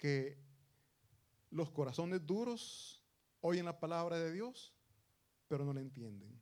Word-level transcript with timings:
que 0.00 0.38
los 1.50 1.70
corazones 1.70 2.26
duros 2.26 3.04
oyen 3.42 3.66
la 3.66 3.78
palabra 3.78 4.18
de 4.18 4.32
Dios, 4.32 4.74
pero 5.46 5.64
no 5.64 5.74
la 5.74 5.80
entienden. 5.80 6.40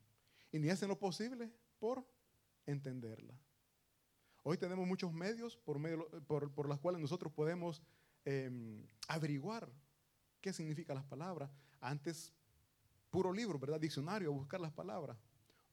Y 0.51 0.59
ni 0.59 0.69
hacen 0.69 0.87
lo 0.87 0.97
posible 0.97 1.51
por 1.77 2.07
entenderla. 2.65 3.37
Hoy 4.43 4.57
tenemos 4.57 4.87
muchos 4.87 5.11
medios 5.11 5.57
por, 5.57 5.77
medio, 5.77 6.09
por, 6.25 6.51
por 6.53 6.69
los 6.69 6.79
cuales 6.79 7.01
nosotros 7.01 7.33
podemos 7.33 7.83
em, 8.23 8.87
averiguar 9.09 9.69
qué 10.39 10.53
significan 10.53 10.95
las 10.95 11.05
palabras. 11.05 11.51
Antes, 11.81 12.33
puro 13.09 13.33
libro, 13.33 13.59
¿verdad? 13.59 13.79
Diccionario, 13.79 14.31
buscar 14.31 14.61
las 14.61 14.71
palabras. 14.71 15.17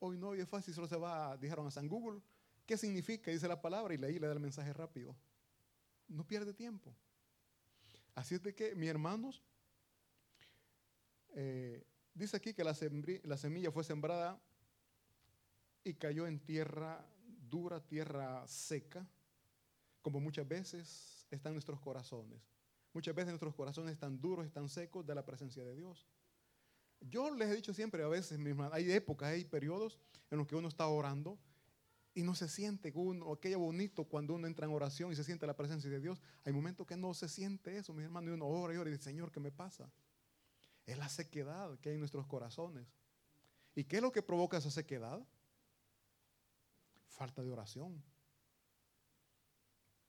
Hoy 0.00 0.18
no, 0.18 0.30
hoy 0.30 0.40
es 0.40 0.48
fácil, 0.48 0.74
solo 0.74 0.88
se 0.88 0.96
va, 0.96 1.36
dijeron 1.36 1.68
a 1.68 1.70
San 1.70 1.86
Google, 1.86 2.20
¿qué 2.66 2.76
significa? 2.76 3.30
Dice 3.30 3.46
la 3.46 3.62
palabra 3.62 3.94
y 3.94 3.98
leí 3.98 4.18
le 4.18 4.26
da 4.26 4.32
el 4.32 4.40
mensaje 4.40 4.72
rápido. 4.72 5.16
No 6.08 6.26
pierde 6.26 6.52
tiempo. 6.52 6.92
Así 8.16 8.34
es 8.34 8.42
de 8.42 8.54
que, 8.54 8.74
mis 8.74 8.88
hermanos, 8.88 9.42
eh, 11.34 11.86
dice 12.14 12.38
aquí 12.38 12.54
que 12.54 12.64
la, 12.64 12.74
la 13.24 13.36
semilla 13.36 13.70
fue 13.70 13.84
sembrada 13.84 14.40
y 15.84 15.94
cayó 15.94 16.26
en 16.26 16.40
tierra 16.40 17.06
dura, 17.48 17.86
tierra 17.86 18.46
seca, 18.48 19.06
como 20.00 20.18
muchas 20.18 20.48
veces 20.48 21.28
están 21.30 21.52
nuestros 21.52 21.78
corazones. 21.78 22.40
Muchas 22.94 23.14
veces 23.14 23.28
nuestros 23.28 23.54
corazones 23.54 23.92
están 23.92 24.18
duros, 24.18 24.46
están 24.46 24.70
secos 24.70 25.06
de 25.06 25.14
la 25.14 25.26
presencia 25.26 25.62
de 25.62 25.76
Dios. 25.76 26.08
Yo 27.02 27.30
les 27.30 27.50
he 27.50 27.56
dicho 27.56 27.74
siempre, 27.74 28.02
a 28.02 28.08
veces, 28.08 28.40
hay 28.72 28.92
épocas, 28.92 29.28
hay 29.28 29.44
periodos 29.44 29.98
en 30.30 30.38
los 30.38 30.46
que 30.46 30.56
uno 30.56 30.68
está 30.68 30.86
orando 30.86 31.38
y 32.16 32.22
no 32.22 32.34
se 32.34 32.48
siente 32.48 32.90
uno, 32.94 33.30
aquello 33.30 33.58
bonito 33.58 34.04
cuando 34.04 34.32
uno 34.32 34.46
entra 34.46 34.64
en 34.64 34.72
oración 34.72 35.12
y 35.12 35.16
se 35.16 35.22
siente 35.22 35.46
la 35.46 35.54
presencia 35.54 35.90
de 35.90 36.00
Dios. 36.00 36.22
Hay 36.44 36.52
momentos 36.54 36.86
que 36.86 36.96
no 36.96 37.12
se 37.12 37.28
siente 37.28 37.76
eso, 37.76 37.92
mi 37.92 38.04
hermano, 38.04 38.30
y 38.30 38.32
uno 38.32 38.46
ora 38.46 38.72
y 38.72 38.78
ora 38.78 38.88
y 38.88 38.94
dice, 38.94 39.04
Señor, 39.04 39.30
¿qué 39.30 39.38
me 39.38 39.52
pasa? 39.52 39.92
Es 40.86 40.96
la 40.96 41.10
sequedad 41.10 41.78
que 41.78 41.90
hay 41.90 41.96
en 41.96 42.00
nuestros 42.00 42.26
corazones. 42.26 42.88
¿Y 43.74 43.84
qué 43.84 43.96
es 43.96 44.02
lo 44.02 44.12
que 44.12 44.22
provoca 44.22 44.56
esa 44.56 44.70
sequedad? 44.70 45.22
Falta 47.08 47.42
de 47.42 47.50
oración. 47.50 48.02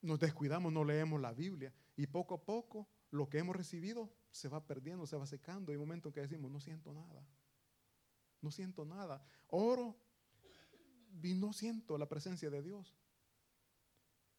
Nos 0.01 0.17
descuidamos, 0.17 0.71
no 0.71 0.85
leemos 0.85 1.19
la 1.19 1.33
Biblia 1.33 1.73
y 1.97 2.07
poco 2.07 2.35
a 2.35 2.41
poco 2.41 2.87
lo 3.11 3.27
que 3.27 3.39
hemos 3.39 3.53
recibido 3.53 4.09
se 4.31 4.47
va 4.47 4.65
perdiendo, 4.65 5.05
se 5.07 5.17
va 5.17 5.25
secando. 5.25 5.73
Hay 5.73 5.77
momentos 5.77 6.11
en 6.11 6.13
que 6.13 6.21
decimos, 6.21 6.49
no 6.49 6.61
siento 6.61 6.93
nada. 6.93 7.27
No 8.39 8.49
siento 8.49 8.85
nada. 8.85 9.21
Oro 9.47 9.97
y 11.23 11.33
no 11.33 11.53
siento 11.53 11.97
la 11.97 12.07
presencia 12.07 12.49
de 12.49 12.61
Dios. 12.61 12.95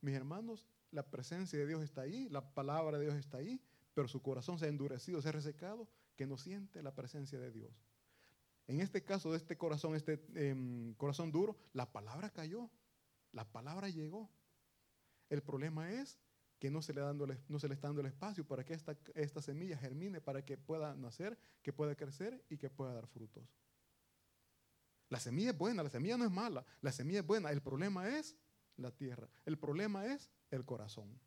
Mis 0.00 0.14
hermanos, 0.14 0.66
la 0.90 1.10
presencia 1.10 1.58
de 1.58 1.66
Dios 1.66 1.82
está 1.82 2.02
ahí, 2.02 2.28
la 2.28 2.54
palabra 2.54 2.98
de 2.98 3.04
Dios 3.04 3.16
está 3.16 3.38
ahí, 3.38 3.60
pero 3.94 4.08
su 4.08 4.22
corazón 4.22 4.58
se 4.58 4.66
ha 4.66 4.68
endurecido, 4.68 5.20
se 5.20 5.28
ha 5.28 5.32
resecado, 5.32 5.88
que 6.16 6.26
no 6.26 6.36
siente 6.36 6.82
la 6.82 6.94
presencia 6.94 7.38
de 7.38 7.50
Dios. 7.50 7.72
En 8.66 8.80
este 8.80 9.02
caso 9.02 9.30
de 9.30 9.38
este 9.38 9.56
corazón, 9.56 9.94
este 9.94 10.20
em, 10.34 10.94
corazón 10.94 11.32
duro, 11.32 11.56
la 11.72 11.90
palabra 11.90 12.30
cayó, 12.30 12.70
la 13.32 13.50
palabra 13.50 13.88
llegó. 13.88 14.30
El 15.30 15.42
problema 15.42 15.90
es 15.92 16.18
que 16.58 16.70
no 16.70 16.82
se 16.82 16.92
le, 16.92 17.00
no 17.48 17.58
se 17.58 17.68
le 17.68 17.74
está 17.74 17.88
dando 17.88 18.00
el 18.00 18.08
espacio 18.08 18.46
para 18.46 18.64
que 18.64 18.74
esta 19.14 19.42
semilla 19.42 19.78
germine, 19.78 20.20
para 20.20 20.44
que 20.44 20.58
pueda 20.58 20.94
nacer, 20.96 21.38
que 21.62 21.72
pueda 21.72 21.94
crecer 21.94 22.44
y 22.50 22.58
que 22.58 22.68
pueda 22.68 22.92
dar 22.92 23.06
frutos. 23.06 23.48
La 25.08 25.20
semilla 25.20 25.50
es 25.50 25.58
buena, 25.58 25.82
la 25.82 25.90
semilla 25.90 26.16
no 26.16 26.24
es 26.24 26.30
mala, 26.30 26.64
la 26.80 26.92
semilla 26.92 27.20
es 27.20 27.26
buena. 27.26 27.50
El 27.50 27.62
problema 27.62 28.08
es 28.08 28.36
la 28.76 28.90
tierra, 28.90 29.28
el 29.46 29.58
problema 29.58 30.06
es 30.06 30.30
el 30.50 30.64
corazón. 30.64 31.18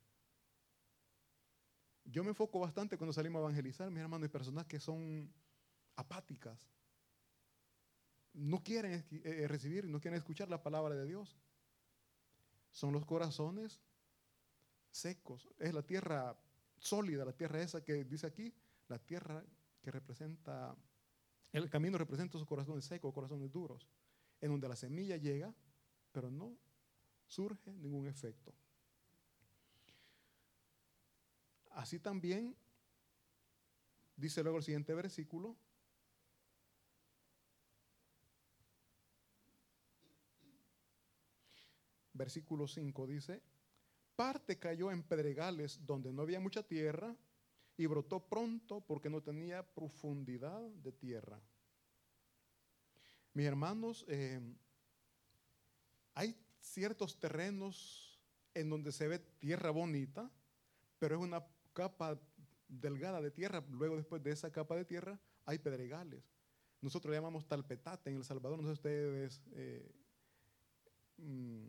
Yo 2.05 2.23
me 2.23 2.29
enfoco 2.29 2.59
bastante 2.59 2.97
cuando 2.97 3.13
salimos 3.13 3.39
a 3.39 3.43
evangelizar, 3.43 3.89
mis 3.89 4.01
hermanos, 4.01 4.27
y 4.27 4.29
personas 4.29 4.65
que 4.65 4.79
son 4.79 5.31
apáticas. 5.95 6.67
No 8.33 8.63
quieren 8.63 8.93
eh, 8.93 9.21
eh, 9.23 9.47
recibir, 9.47 9.85
no 9.85 9.99
quieren 9.99 10.17
escuchar 10.17 10.49
la 10.49 10.63
palabra 10.63 10.95
de 10.95 11.05
Dios. 11.05 11.37
Son 12.71 12.93
los 12.93 13.05
corazones 13.05 13.79
secos. 14.89 15.49
Es 15.59 15.73
la 15.73 15.83
tierra 15.83 16.37
sólida, 16.77 17.25
la 17.25 17.33
tierra 17.33 17.61
esa 17.61 17.83
que 17.83 18.03
dice 18.03 18.27
aquí, 18.27 18.53
la 18.87 18.99
tierra 18.99 19.43
que 19.81 19.91
representa, 19.91 20.75
el 21.51 21.69
camino 21.69 21.97
representa 21.97 22.37
esos 22.37 22.47
corazones 22.47 22.85
secos, 22.85 23.13
corazones 23.13 23.51
duros, 23.51 23.87
en 24.39 24.51
donde 24.51 24.69
la 24.69 24.75
semilla 24.75 25.17
llega, 25.17 25.53
pero 26.11 26.31
no 26.31 26.55
surge 27.27 27.71
ningún 27.73 28.07
efecto. 28.07 28.53
Así 31.71 31.99
también, 31.99 32.55
dice 34.15 34.43
luego 34.43 34.57
el 34.57 34.63
siguiente 34.63 34.93
versículo, 34.93 35.55
versículo 42.13 42.67
5 42.67 43.07
dice, 43.07 43.41
parte 44.15 44.59
cayó 44.59 44.91
en 44.91 45.03
pedregales 45.03 45.85
donde 45.85 46.13
no 46.13 46.21
había 46.21 46.39
mucha 46.39 46.63
tierra 46.63 47.15
y 47.81 47.87
brotó 47.87 48.19
pronto 48.19 48.79
porque 48.81 49.09
no 49.09 49.23
tenía 49.23 49.63
profundidad 49.63 50.61
de 50.69 50.91
tierra. 50.91 51.41
Mis 53.33 53.47
hermanos, 53.47 54.05
eh, 54.07 54.39
hay 56.13 56.37
ciertos 56.59 57.19
terrenos 57.19 58.21
en 58.53 58.69
donde 58.69 58.91
se 58.91 59.07
ve 59.07 59.17
tierra 59.17 59.71
bonita, 59.71 60.29
pero 60.99 61.15
es 61.15 61.21
una 61.23 61.43
capa 61.73 62.19
delgada 62.67 63.19
de 63.19 63.31
tierra. 63.31 63.65
Luego, 63.71 63.97
después 63.97 64.21
de 64.21 64.29
esa 64.29 64.51
capa 64.51 64.75
de 64.75 64.85
tierra, 64.85 65.19
hay 65.47 65.57
pedregales. 65.57 66.23
Nosotros 66.81 67.09
le 67.09 67.17
llamamos 67.17 67.47
talpetate 67.47 68.11
en 68.11 68.17
El 68.17 68.23
Salvador. 68.23 68.61
No 68.61 68.67
sé 68.67 68.73
ustedes 68.73 69.41
eh, 69.53 69.91
mm, 71.17 71.65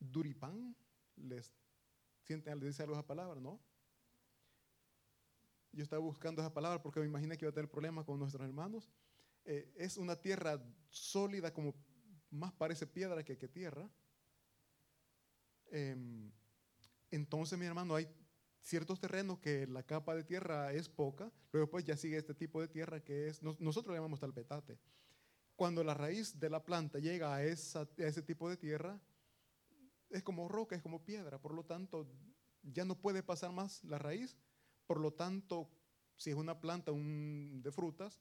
Duripán, 0.00 0.76
les 1.16 1.50
sienten, 2.30 2.60
dice 2.60 2.84
algo 2.84 2.94
esa 2.94 3.04
palabra, 3.04 3.40
¿no? 3.40 3.60
Yo 5.72 5.82
estaba 5.82 6.00
buscando 6.00 6.40
esa 6.40 6.54
palabra 6.54 6.80
porque 6.80 7.00
me 7.00 7.06
imaginé 7.06 7.36
que 7.36 7.44
iba 7.44 7.50
a 7.50 7.54
tener 7.54 7.68
problemas 7.68 8.04
con 8.04 8.20
nuestros 8.20 8.44
hermanos. 8.44 8.88
Eh, 9.44 9.72
es 9.74 9.96
una 9.96 10.14
tierra 10.14 10.62
sólida, 10.90 11.52
como 11.52 11.74
más 12.30 12.52
parece 12.52 12.86
piedra 12.86 13.24
que, 13.24 13.36
que 13.36 13.48
tierra. 13.48 13.90
Em, 15.72 16.30
entonces, 17.10 17.58
mi 17.58 17.66
hermano, 17.66 17.96
hay 17.96 18.08
ciertos 18.62 19.00
terrenos 19.00 19.40
que 19.40 19.66
la 19.66 19.82
capa 19.82 20.14
de 20.14 20.22
tierra 20.22 20.72
es 20.72 20.88
poca, 20.88 21.32
luego 21.50 21.68
pues 21.68 21.84
ya 21.84 21.96
sigue 21.96 22.16
este 22.16 22.34
tipo 22.34 22.60
de 22.60 22.68
tierra 22.68 23.00
que 23.00 23.26
es, 23.26 23.42
nosotros 23.42 23.92
le 23.92 23.98
llamamos 23.98 24.20
talpetate. 24.20 24.78
Cuando 25.56 25.82
la 25.82 25.94
raíz 25.94 26.38
de 26.38 26.48
la 26.48 26.64
planta 26.64 27.00
llega 27.00 27.34
a, 27.34 27.42
esa, 27.42 27.80
a 27.80 28.04
ese 28.04 28.22
tipo 28.22 28.48
de 28.48 28.56
tierra, 28.56 29.00
es 30.10 30.22
como 30.22 30.48
roca, 30.48 30.76
es 30.76 30.82
como 30.82 31.04
piedra, 31.04 31.40
por 31.40 31.54
lo 31.54 31.64
tanto 31.64 32.06
ya 32.62 32.84
no 32.84 32.96
puede 32.96 33.22
pasar 33.22 33.52
más 33.52 33.82
la 33.84 33.98
raíz, 33.98 34.36
por 34.86 35.00
lo 35.00 35.12
tanto, 35.12 35.70
si 36.16 36.30
es 36.30 36.36
una 36.36 36.60
planta 36.60 36.92
de 36.92 37.72
frutas, 37.72 38.20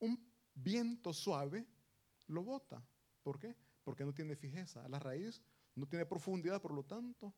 un 0.00 0.32
viento 0.54 1.12
suave 1.12 1.66
lo 2.26 2.42
bota. 2.42 2.82
¿Por 3.22 3.38
qué? 3.38 3.54
Porque 3.84 4.04
no 4.04 4.12
tiene 4.12 4.36
fijeza. 4.36 4.88
La 4.88 4.98
raíz 4.98 5.42
no 5.74 5.86
tiene 5.86 6.06
profundidad, 6.06 6.60
por 6.60 6.72
lo 6.72 6.84
tanto, 6.84 7.34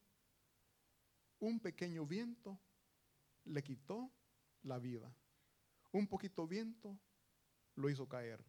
un 1.40 1.60
pequeño 1.60 2.06
viento 2.06 2.58
le 3.44 3.62
quitó 3.62 4.10
la 4.62 4.78
vida. 4.78 5.14
Un 5.92 6.06
poquito 6.06 6.46
viento 6.46 6.98
lo 7.74 7.90
hizo 7.90 8.08
caer. 8.08 8.44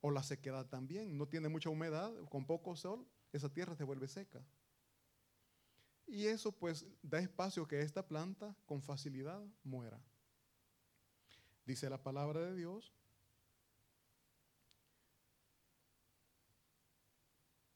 O 0.00 0.10
la 0.10 0.22
sequedad 0.22 0.66
también, 0.66 1.18
no 1.18 1.26
tiene 1.26 1.48
mucha 1.48 1.70
humedad, 1.70 2.12
con 2.28 2.46
poco 2.46 2.76
sol, 2.76 3.06
esa 3.32 3.48
tierra 3.52 3.74
se 3.74 3.84
vuelve 3.84 4.08
seca. 4.08 4.42
Y 6.06 6.26
eso 6.26 6.52
pues 6.52 6.86
da 7.02 7.18
espacio 7.18 7.68
que 7.68 7.80
esta 7.80 8.06
planta 8.06 8.56
con 8.64 8.82
facilidad 8.82 9.44
muera. 9.62 10.00
Dice 11.66 11.90
la 11.90 12.02
palabra 12.02 12.40
de 12.40 12.54
Dios 12.54 12.94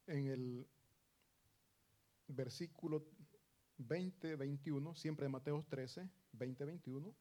en 0.07 0.29
el 0.29 0.67
versículo 2.29 3.05
20, 3.77 4.37
21, 4.37 4.95
siempre 4.95 5.25
de 5.25 5.29
Mateo 5.29 5.63
13, 5.69 6.09
20, 6.33 6.65
21. 6.65 7.15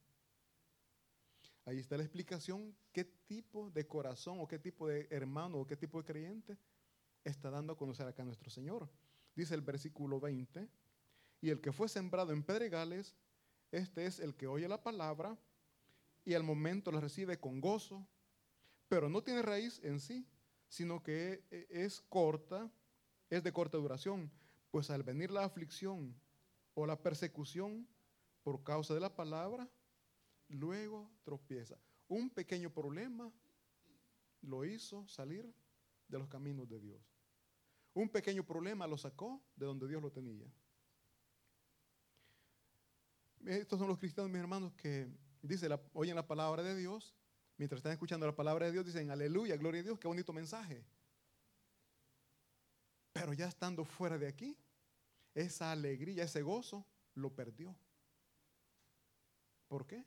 Ahí 1.66 1.80
está 1.80 1.98
la 1.98 2.04
explicación 2.04 2.76
qué 2.92 3.04
tipo 3.04 3.70
de 3.72 3.86
corazón 3.86 4.40
o 4.40 4.48
qué 4.48 4.58
tipo 4.58 4.88
de 4.88 5.08
hermano 5.12 5.58
o 5.58 5.68
qué 5.68 5.76
tipo 5.76 6.00
de 6.00 6.06
creyente 6.06 6.58
está 7.24 7.50
dando 7.50 7.74
a 7.74 7.78
conocer 7.78 8.08
acá 8.08 8.24
nuestro 8.24 8.50
Señor. 8.50 8.90
Dice 9.36 9.56
el 9.56 9.62
versículo 9.62 10.20
20, 10.20 10.70
y 11.42 11.50
el 11.50 11.60
que 11.60 11.72
fue 11.72 11.90
sembrado 11.90 12.32
en 12.32 12.44
pedregales, 12.44 13.16
este 13.72 14.06
es 14.06 14.20
el 14.20 14.36
que 14.36 14.48
oye 14.48 14.68
la 14.68 14.84
palabra 14.84 15.38
y 16.24 16.34
al 16.34 16.44
momento 16.44 16.92
la 16.92 17.00
recibe 17.00 17.40
con 17.40 17.60
gozo, 17.60 18.08
pero 18.88 19.10
no 19.10 19.24
tiene 19.24 19.42
raíz 19.42 19.80
en 19.84 20.00
sí, 20.00 20.28
sino 20.68 21.02
que 21.02 21.44
es 21.70 22.02
corta, 22.02 22.72
es 23.30 23.44
de 23.44 23.52
corta 23.52 23.78
duración, 23.78 24.32
pues 24.70 24.90
al 24.90 25.04
venir 25.04 25.32
la 25.32 25.44
aflicción 25.44 26.16
o 26.74 26.86
la 26.86 27.02
persecución 27.02 27.88
por 28.44 28.64
causa 28.64 28.94
de 28.94 29.00
la 29.00 29.16
palabra, 29.16 29.70
luego 30.48 31.12
tropieza. 31.24 31.78
Un 32.08 32.30
pequeño 32.30 32.72
problema 32.72 33.32
lo 34.42 34.66
hizo 34.66 35.08
salir 35.08 35.54
de 36.08 36.20
los 36.20 36.28
caminos 36.28 36.68
de 36.68 36.80
Dios. 36.80 37.11
Un 37.94 38.10
pequeño 38.10 38.44
problema 38.46 38.88
lo 38.88 38.98
sacó 38.98 39.42
de 39.56 39.66
donde 39.66 39.88
Dios 39.88 40.02
lo 40.02 40.12
tenía. 40.12 40.48
Estos 43.46 43.80
son 43.80 43.88
los 43.88 43.98
cristianos, 43.98 44.32
mis 44.32 44.40
hermanos, 44.40 44.74
que 44.74 45.10
dice, 45.42 45.68
la, 45.68 45.82
oyen 45.94 46.16
la 46.16 46.28
palabra 46.28 46.64
de 46.64 46.76
Dios, 46.76 47.16
mientras 47.58 47.80
están 47.80 47.92
escuchando 47.92 48.26
la 48.26 48.36
palabra 48.36 48.68
de 48.68 48.72
Dios, 48.72 48.86
dicen, 48.86 49.10
aleluya, 49.10 49.58
gloria 49.58 49.82
a 49.82 49.84
Dios, 49.84 50.00
qué 50.00 50.08
bonito 50.08 50.32
mensaje. 50.32 50.86
Pero 53.14 53.34
ya 53.34 53.48
estando 53.48 53.84
fuera 53.84 54.18
de 54.18 54.28
aquí, 54.28 54.58
esa 55.34 55.72
alegría, 55.72 56.24
ese 56.24 56.42
gozo, 56.42 56.86
lo 57.16 57.34
perdió. 57.34 57.76
¿Por 59.68 59.86
qué? 59.86 60.06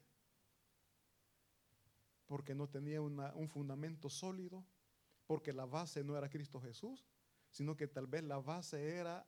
Porque 2.27 2.55
no 2.55 2.69
tenía 2.69 3.03
un 3.03 3.49
fundamento 3.49 4.09
sólido, 4.09 4.65
porque 5.27 5.53
la 5.53 5.67
base 5.67 6.05
no 6.05 6.17
era 6.17 6.31
Cristo 6.31 6.61
Jesús, 6.61 7.05
sino 7.55 7.77
que 7.77 7.87
tal 7.87 8.09
vez 8.09 8.25
la 8.25 8.39
base 8.39 8.97
era 8.97 9.25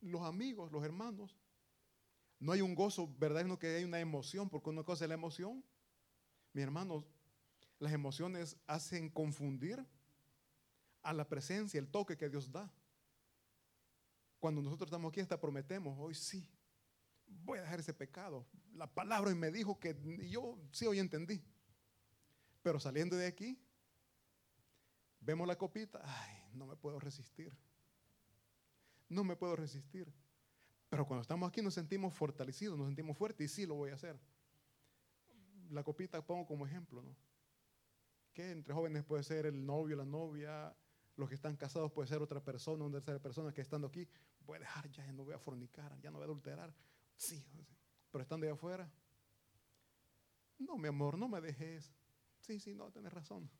los 0.00 0.22
amigos, 0.22 0.72
los 0.72 0.84
hermanos, 0.84 1.36
no 2.40 2.50
hay 2.50 2.60
un 2.60 2.74
gozo 2.74 3.06
verdadero, 3.16 3.46
sino 3.46 3.58
que 3.60 3.76
hay 3.76 3.84
una 3.84 4.00
emoción, 4.00 4.50
porque 4.50 4.70
una 4.70 4.82
cosa 4.82 5.04
es 5.04 5.08
la 5.08 5.14
emoción. 5.14 5.64
Mi 6.52 6.62
hermanos, 6.62 7.04
las 7.78 7.92
emociones 7.92 8.56
hacen 8.66 9.08
confundir 9.08 9.86
a 11.00 11.12
la 11.12 11.28
presencia, 11.28 11.78
el 11.78 11.88
toque 11.88 12.16
que 12.16 12.28
Dios 12.28 12.50
da. 12.50 12.68
Cuando 14.40 14.60
nosotros 14.60 14.88
estamos 14.88 15.10
aquí, 15.10 15.20
hasta 15.20 15.40
prometemos, 15.40 15.96
hoy 16.00 16.14
sí, 16.16 16.44
voy 17.24 17.60
a 17.60 17.62
dejar 17.62 17.78
ese 17.78 17.94
pecado. 17.94 18.44
La 18.74 18.92
palabra 18.92 19.30
hoy 19.30 19.36
me 19.36 19.52
dijo 19.52 19.78
que 19.78 19.96
yo 20.28 20.58
sí 20.72 20.86
hoy 20.86 20.98
entendí. 20.98 21.40
Pero 22.62 22.80
saliendo 22.80 23.14
de 23.14 23.26
aquí, 23.26 23.56
vemos 25.26 25.46
la 25.46 25.58
copita, 25.58 26.00
ay, 26.04 26.50
no 26.54 26.66
me 26.66 26.76
puedo 26.76 27.00
resistir. 27.00 27.52
No 29.08 29.24
me 29.24 29.36
puedo 29.36 29.56
resistir. 29.56 30.12
Pero 30.88 31.04
cuando 31.04 31.22
estamos 31.22 31.48
aquí 31.48 31.60
nos 31.60 31.74
sentimos 31.74 32.14
fortalecidos, 32.14 32.78
nos 32.78 32.86
sentimos 32.86 33.18
fuertes 33.18 33.50
y 33.50 33.54
sí 33.54 33.66
lo 33.66 33.74
voy 33.74 33.90
a 33.90 33.94
hacer. 33.94 34.18
La 35.70 35.82
copita 35.82 36.24
pongo 36.24 36.46
como 36.46 36.64
ejemplo, 36.64 37.02
¿no? 37.02 37.16
Que 38.32 38.52
entre 38.52 38.72
jóvenes 38.72 39.04
puede 39.04 39.24
ser 39.24 39.46
el 39.46 39.66
novio, 39.66 39.96
la 39.96 40.04
novia, 40.04 40.74
los 41.16 41.28
que 41.28 41.34
están 41.34 41.56
casados 41.56 41.90
puede 41.90 42.08
ser 42.08 42.22
otra 42.22 42.42
persona, 42.42 42.84
una 42.84 42.98
tercera 42.98 43.18
persona 43.18 43.52
que 43.52 43.62
estando 43.62 43.88
aquí, 43.88 44.08
voy 44.40 44.56
a 44.56 44.60
dejar 44.60 44.88
ya, 44.90 45.10
no 45.12 45.24
voy 45.24 45.34
a 45.34 45.38
fornicar, 45.38 45.98
ya 46.00 46.10
no 46.10 46.18
voy 46.18 46.24
a 46.24 46.26
adulterar. 46.26 46.72
Sí, 47.16 47.44
pero 48.12 48.22
estando 48.22 48.46
de 48.46 48.52
afuera, 48.52 48.88
no, 50.58 50.76
mi 50.76 50.86
amor, 50.86 51.18
no 51.18 51.26
me 51.26 51.40
dejes. 51.40 51.92
Sí, 52.38 52.60
sí, 52.60 52.74
no, 52.74 52.92
tienes 52.92 53.12
razón. 53.12 53.50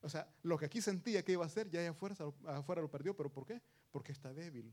O 0.00 0.08
sea, 0.08 0.32
lo 0.42 0.58
que 0.58 0.66
aquí 0.66 0.80
sentía 0.80 1.24
que 1.24 1.32
iba 1.32 1.44
a 1.44 1.46
hacer, 1.46 1.68
ya 1.70 1.88
afuera, 1.90 2.16
afuera 2.46 2.82
lo 2.82 2.90
perdió, 2.90 3.16
pero 3.16 3.32
¿por 3.32 3.44
qué? 3.44 3.60
Porque 3.90 4.12
está 4.12 4.32
débil. 4.32 4.72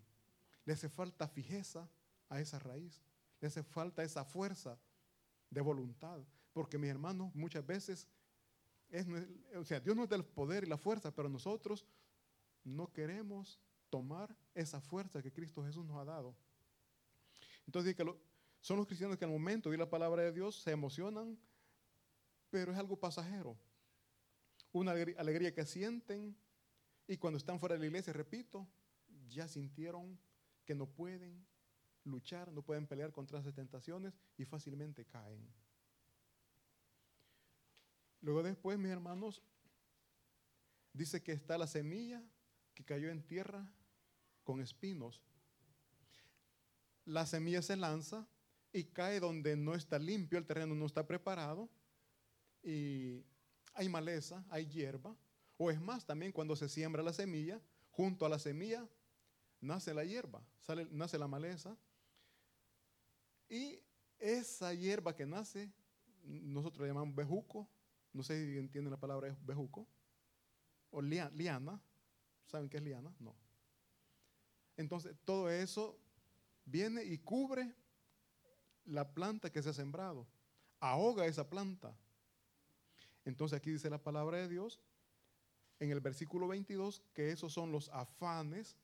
Le 0.66 0.74
hace 0.74 0.90
falta 0.90 1.28
fijeza 1.28 1.90
a 2.30 2.40
esa 2.40 2.60
raíz. 2.60 3.02
Le 3.40 3.48
hace 3.48 3.64
falta 3.64 4.04
esa 4.04 4.24
fuerza 4.24 4.78
de 5.50 5.62
voluntad. 5.62 6.20
Porque 6.54 6.78
mis 6.78 6.90
hermanos, 6.90 7.34
muchas 7.34 7.66
veces, 7.66 8.08
es, 8.90 9.08
o 9.56 9.64
sea, 9.66 9.80
Dios 9.80 9.96
nos 9.96 10.08
da 10.08 10.16
el 10.16 10.26
poder 10.26 10.64
y 10.64 10.68
la 10.68 10.78
fuerza, 10.78 11.14
pero 11.14 11.28
nosotros 11.28 11.86
no 12.64 12.92
queremos 12.92 13.60
tomar 13.90 14.36
esa 14.54 14.80
fuerza 14.80 15.22
que 15.22 15.32
Cristo 15.32 15.64
Jesús 15.64 15.86
nos 15.86 15.98
ha 15.98 16.06
dado. 16.06 16.36
Entonces, 17.66 17.96
son 18.62 18.78
los 18.78 18.88
cristianos 18.88 19.18
que 19.18 19.26
al 19.26 19.32
momento 19.32 19.70
de 19.70 19.78
la 19.78 19.90
palabra 19.90 20.24
de 20.24 20.32
Dios 20.32 20.62
se 20.62 20.72
emocionan, 20.72 21.38
pero 22.50 22.72
es 22.72 22.78
algo 22.78 22.98
pasajero. 22.98 23.58
Una 24.76 24.92
alegría 24.92 25.54
que 25.54 25.66
sienten 25.66 26.36
y 27.08 27.16
cuando 27.16 27.38
están 27.38 27.62
fuera 27.62 27.76
de 27.76 27.80
la 27.80 27.86
iglesia, 27.86 28.12
repito, 28.12 28.68
ya 29.30 29.48
sintieron 29.48 30.20
que 30.66 30.76
no 30.76 30.86
pueden 30.86 31.48
luchar, 32.04 32.52
no 32.52 32.62
pueden 32.62 32.86
pelear 32.86 33.14
contra 33.14 33.40
esas 33.40 33.54
tentaciones 33.54 34.14
y 34.38 34.44
fácilmente 34.44 35.06
caen. 35.06 35.48
Luego 38.20 38.44
después, 38.44 38.78
mis 38.78 38.92
hermanos, 38.92 39.42
dice 40.92 41.24
que 41.24 41.32
está 41.32 41.58
la 41.58 41.68
semilla 41.68 42.22
que 42.74 42.84
cayó 42.84 43.10
en 43.10 43.26
tierra 43.26 43.72
con 44.44 44.60
espinos. 44.60 45.22
La 47.06 47.26
semilla 47.26 47.62
se 47.62 47.78
lanza 47.78 48.28
y 48.74 48.84
cae 48.84 49.22
donde 49.22 49.56
no 49.56 49.74
está 49.74 50.00
limpio, 50.00 50.38
el 50.38 50.46
terreno 50.46 50.76
no 50.76 50.86
está 50.86 51.08
preparado 51.08 51.70
y 52.62 53.24
hay 53.76 53.90
maleza, 53.90 54.44
hay 54.50 54.66
hierba. 54.68 55.16
O 55.58 55.70
es 55.70 55.80
más, 55.80 56.06
también 56.06 56.32
cuando 56.32 56.56
se 56.56 56.68
siembra 56.68 57.04
la 57.04 57.14
semilla, 57.14 57.62
junto 57.92 58.26
a 58.26 58.30
la 58.30 58.40
semilla 58.40 58.88
nace 59.62 59.94
la 59.94 60.04
hierba, 60.04 60.42
sale, 60.62 60.88
nace 60.92 61.18
la 61.18 61.28
maleza. 61.28 61.78
Y 63.48 63.80
esa 64.20 64.74
hierba 64.74 65.16
que 65.16 65.26
nace, 65.26 65.72
nosotros 66.24 66.82
la 66.82 66.88
llamamos 66.88 67.16
bejuco, 67.16 67.70
no 68.14 68.24
sé 68.24 68.46
si 68.46 68.58
entienden 68.58 68.92
la 68.92 69.00
palabra 69.00 69.36
bejuco, 69.46 69.88
o 70.92 71.02
liana, 71.02 71.82
¿saben 72.46 72.70
qué 72.70 72.78
es 72.78 72.84
liana? 72.84 73.14
No. 73.20 73.36
Entonces, 74.78 75.16
todo 75.26 75.50
eso 75.50 76.00
viene 76.66 77.04
y 77.04 77.18
cubre 77.18 77.74
la 78.86 79.14
planta 79.14 79.52
que 79.52 79.62
se 79.62 79.70
ha 79.70 79.74
sembrado, 79.74 80.28
ahoga 80.80 81.26
esa 81.26 81.50
planta. 81.50 81.96
Entonces 83.26 83.58
aquí 83.58 83.72
dice 83.72 83.90
la 83.90 84.02
palabra 84.02 84.38
de 84.38 84.48
Dios 84.48 84.80
en 85.80 85.92
el 85.92 86.00
versículo 86.00 86.48
22 86.48 87.04
que 87.14 87.32
esos 87.32 87.52
son 87.52 87.72
los 87.72 87.90
afanes 87.90 88.78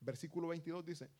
versículo 0.00 0.48
22 0.48 0.84
dice, 0.84 1.10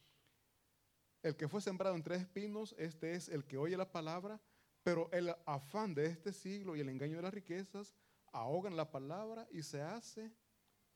el 1.23 1.37
que 1.37 1.49
fue 1.49 1.61
sembrado 1.61 1.97
entre 1.97 2.17
espinos, 2.17 2.75
este 2.79 3.15
es 3.15 3.29
el 3.29 3.45
que 3.45 3.59
oye 3.59 3.77
la 3.77 3.91
palabra, 3.91 4.41
pero 4.83 5.11
el 5.13 5.35
afán 5.47 5.95
de 5.95 6.07
este 6.07 6.33
siglo 6.33 6.77
y 6.77 6.81
el 6.81 6.89
engaño 6.89 7.17
de 7.17 7.23
las 7.23 7.35
riquezas 7.35 7.95
ahogan 8.33 8.77
la 8.77 8.91
palabra 8.91 9.47
y 9.51 9.63
se 9.63 9.83
hace 9.83 10.33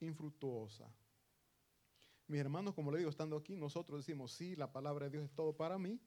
infructuosa. 0.01 0.89
Mis 2.29 2.41
hermanos, 2.41 2.75
como 2.75 2.91
le 2.93 2.99
digo, 2.99 3.11
estando 3.11 3.37
aquí, 3.37 3.57
nosotros 3.57 4.07
decimos, 4.07 4.33
sí, 4.33 4.55
la 4.57 4.73
palabra 4.73 5.07
de 5.07 5.13
Dios 5.13 5.25
es 5.25 5.35
todo 5.35 5.55
para 5.55 5.77
mí. 5.77 6.01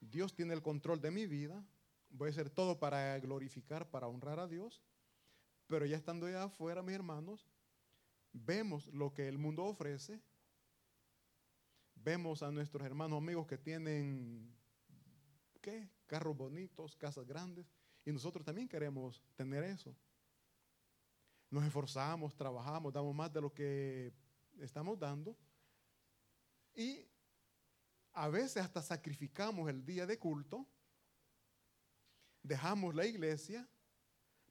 Dios 0.00 0.34
tiene 0.34 0.52
el 0.52 0.62
control 0.62 1.00
de 1.00 1.10
mi 1.10 1.26
vida. 1.26 1.64
Voy 2.16 2.28
a 2.28 2.30
hacer 2.30 2.48
todo 2.48 2.78
para 2.78 3.18
glorificar, 3.18 3.90
para 3.90 4.06
honrar 4.06 4.38
a 4.38 4.46
Dios. 4.46 4.80
Pero 5.66 5.84
ya 5.84 5.96
estando 5.96 6.26
allá 6.26 6.44
afuera, 6.44 6.80
mis 6.80 6.94
hermanos, 6.94 7.48
vemos 8.32 8.86
lo 8.88 9.12
que 9.12 9.26
el 9.26 9.36
mundo 9.36 9.64
ofrece, 9.64 10.22
vemos 11.96 12.42
a 12.44 12.52
nuestros 12.52 12.84
hermanos 12.86 13.18
amigos 13.18 13.48
que 13.48 13.58
tienen, 13.58 14.54
¿qué? 15.60 15.90
Carros 16.06 16.36
bonitos, 16.36 16.94
casas 16.94 17.26
grandes, 17.26 17.66
y 18.04 18.12
nosotros 18.12 18.44
también 18.44 18.68
queremos 18.68 19.20
tener 19.34 19.64
eso. 19.64 19.96
Nos 21.50 21.64
esforzamos, 21.64 22.36
trabajamos, 22.36 22.92
damos 22.92 23.14
más 23.14 23.32
de 23.32 23.40
lo 23.40 23.52
que 23.52 24.12
estamos 24.60 24.98
dando, 25.00 25.36
y 26.74 27.08
a 28.12 28.28
veces 28.28 28.58
hasta 28.58 28.82
sacrificamos 28.82 29.68
el 29.68 29.84
día 29.84 30.06
de 30.06 30.16
culto, 30.16 30.68
dejamos 32.44 32.94
la 32.94 33.06
iglesia 33.06 33.68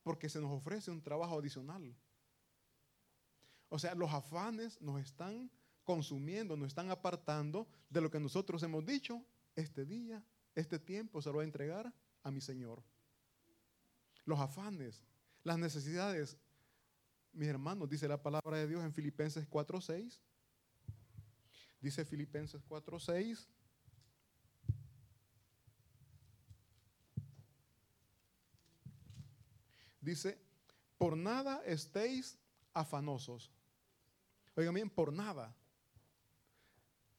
porque 0.04 0.28
se 0.28 0.42
nos 0.42 0.52
ofrece 0.52 0.92
un 0.92 1.02
trabajo 1.02 1.40
adicional. 1.40 1.96
O 3.70 3.80
sea, 3.80 3.96
los 3.96 4.12
afanes 4.12 4.82
nos 4.82 5.00
están 5.00 5.50
consumiendo, 5.86 6.58
nos 6.58 6.68
están 6.68 6.92
apartando 6.92 7.68
de 7.90 8.02
lo 8.02 8.12
que 8.12 8.20
nosotros 8.20 8.62
hemos 8.64 8.86
dicho, 8.86 9.24
este 9.56 9.86
día, 9.86 10.24
este 10.56 10.80
tiempo 10.80 11.22
se 11.22 11.30
lo 11.30 11.36
voy 11.36 11.44
a 11.44 11.46
entregar 11.46 11.94
a 12.24 12.32
mi 12.32 12.42
Señor. 12.42 12.84
Los 14.26 14.40
afanes, 14.40 15.02
las 15.44 15.58
necesidades, 15.58 16.38
mis 17.32 17.48
hermanos, 17.48 17.90
dice 17.90 18.08
la 18.08 18.22
palabra 18.22 18.58
de 18.58 18.68
Dios 18.68 18.84
en 18.84 18.94
Filipenses 18.94 19.50
4.6. 19.50 20.20
Dice 21.82 22.06
Filipenses 22.06 22.62
4.6. 22.68 23.48
Dice, 30.04 30.38
por 30.98 31.16
nada 31.16 31.64
estéis 31.66 32.38
afanosos. 32.74 33.52
Oigan 34.56 34.74
bien, 34.74 34.90
por 34.90 35.14
nada. 35.14 35.56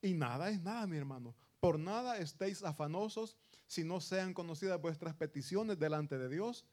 Y 0.02 0.12
nada 0.12 0.50
es 0.50 0.60
nada, 0.60 0.86
mi 0.86 0.98
hermano. 0.98 1.34
Por 1.60 1.78
nada 1.78 2.18
estéis 2.18 2.62
afanosos 2.62 3.38
si 3.66 3.84
no 3.84 4.00
sean 4.00 4.34
conocidas 4.34 4.80
vuestras 4.80 5.14
peticiones 5.14 5.78
delante 5.78 6.18
de 6.18 6.28
Dios 6.28 6.66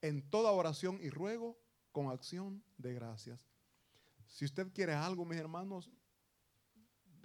en 0.00 0.22
toda 0.30 0.52
oración 0.52 1.00
y 1.02 1.10
ruego 1.10 1.58
con 1.90 2.06
acción 2.06 2.62
de 2.76 2.94
gracias. 2.94 3.48
Si 4.28 4.44
usted 4.44 4.72
quiere 4.72 4.92
algo, 4.92 5.24
mis 5.24 5.38
hermanos, 5.38 5.90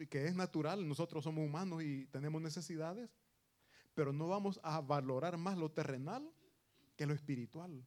que 0.09 0.25
es 0.25 0.35
natural, 0.35 0.87
nosotros 0.87 1.23
somos 1.23 1.45
humanos 1.45 1.83
y 1.83 2.07
tenemos 2.07 2.41
necesidades, 2.41 3.11
pero 3.93 4.11
no 4.11 4.27
vamos 4.27 4.59
a 4.63 4.81
valorar 4.81 5.37
más 5.37 5.55
lo 5.55 5.71
terrenal 5.71 6.27
que 6.95 7.05
lo 7.05 7.13
espiritual. 7.13 7.85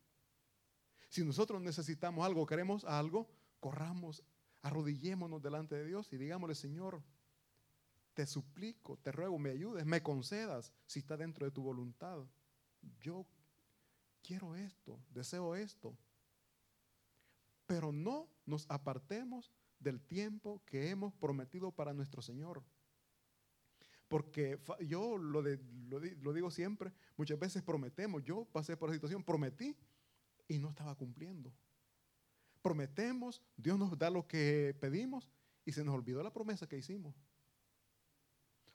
Si 1.09 1.25
nosotros 1.25 1.63
necesitamos 1.63 2.25
algo, 2.25 2.47
queremos 2.47 2.85
algo, 2.85 3.29
corramos, 3.61 4.23
arrodillémonos 4.63 5.43
delante 5.43 5.77
de 5.77 5.87
Dios 5.87 6.13
y 6.13 6.17
digámosle, 6.17 6.55
Señor, 6.55 7.03
te 8.15 8.27
suplico, 8.27 8.97
te 8.99 9.13
ruego, 9.13 9.39
me 9.39 9.51
ayudes, 9.51 9.85
me 9.85 10.03
concedas 10.03 10.73
si 10.87 11.01
está 11.01 11.17
dentro 11.17 11.45
de 11.45 11.53
tu 11.53 11.63
voluntad. 11.63 12.25
Yo 13.01 13.27
quiero 14.23 14.57
esto, 14.57 14.99
deseo 15.11 15.55
esto. 15.55 15.97
Pero 17.67 17.93
no 17.93 18.29
nos 18.45 18.65
apartemos 18.71 19.53
del 19.79 20.01
tiempo 20.01 20.63
que 20.65 20.91
hemos 20.91 21.13
prometido 21.15 21.71
para 21.73 21.93
nuestro 21.93 22.23
Señor. 22.23 22.65
Porque 24.09 24.59
yo 24.87 25.19
lo, 25.19 25.43
lo, 25.43 26.33
digo 26.33 26.51
siempre, 26.51 26.93
muchas 27.17 27.39
veces 27.39 27.63
prometemos, 27.63 28.23
yo 28.25 28.45
pasé 28.45 28.77
por 28.77 28.89
la 28.89 28.95
situación, 28.95 29.25
prometí 29.25 29.77
y 30.49 30.59
no 30.59 30.71
estaba 30.71 30.95
cumpliendo. 30.95 31.53
Prometemos, 32.63 33.43
Dios 33.57 33.79
nos 33.79 33.97
da 33.99 34.11
lo 34.11 34.27
que 34.27 34.77
pedimos 34.81 35.29
y 35.65 35.73
se 35.73 35.85
nos 35.85 35.95
olvidó 35.95 36.23
la 36.23 36.33
promesa 36.33 36.69
que 36.69 36.79
hicimos. 36.79 37.15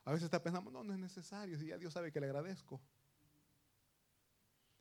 A 0.03 0.11
veces 0.11 0.25
está 0.25 0.41
pensando, 0.41 0.71
no, 0.71 0.83
no 0.83 0.93
es 0.93 0.99
necesario, 0.99 1.57
si 1.59 1.67
ya 1.67 1.77
Dios 1.77 1.93
sabe 1.93 2.11
que 2.11 2.19
le 2.19 2.27
agradezco. 2.27 2.81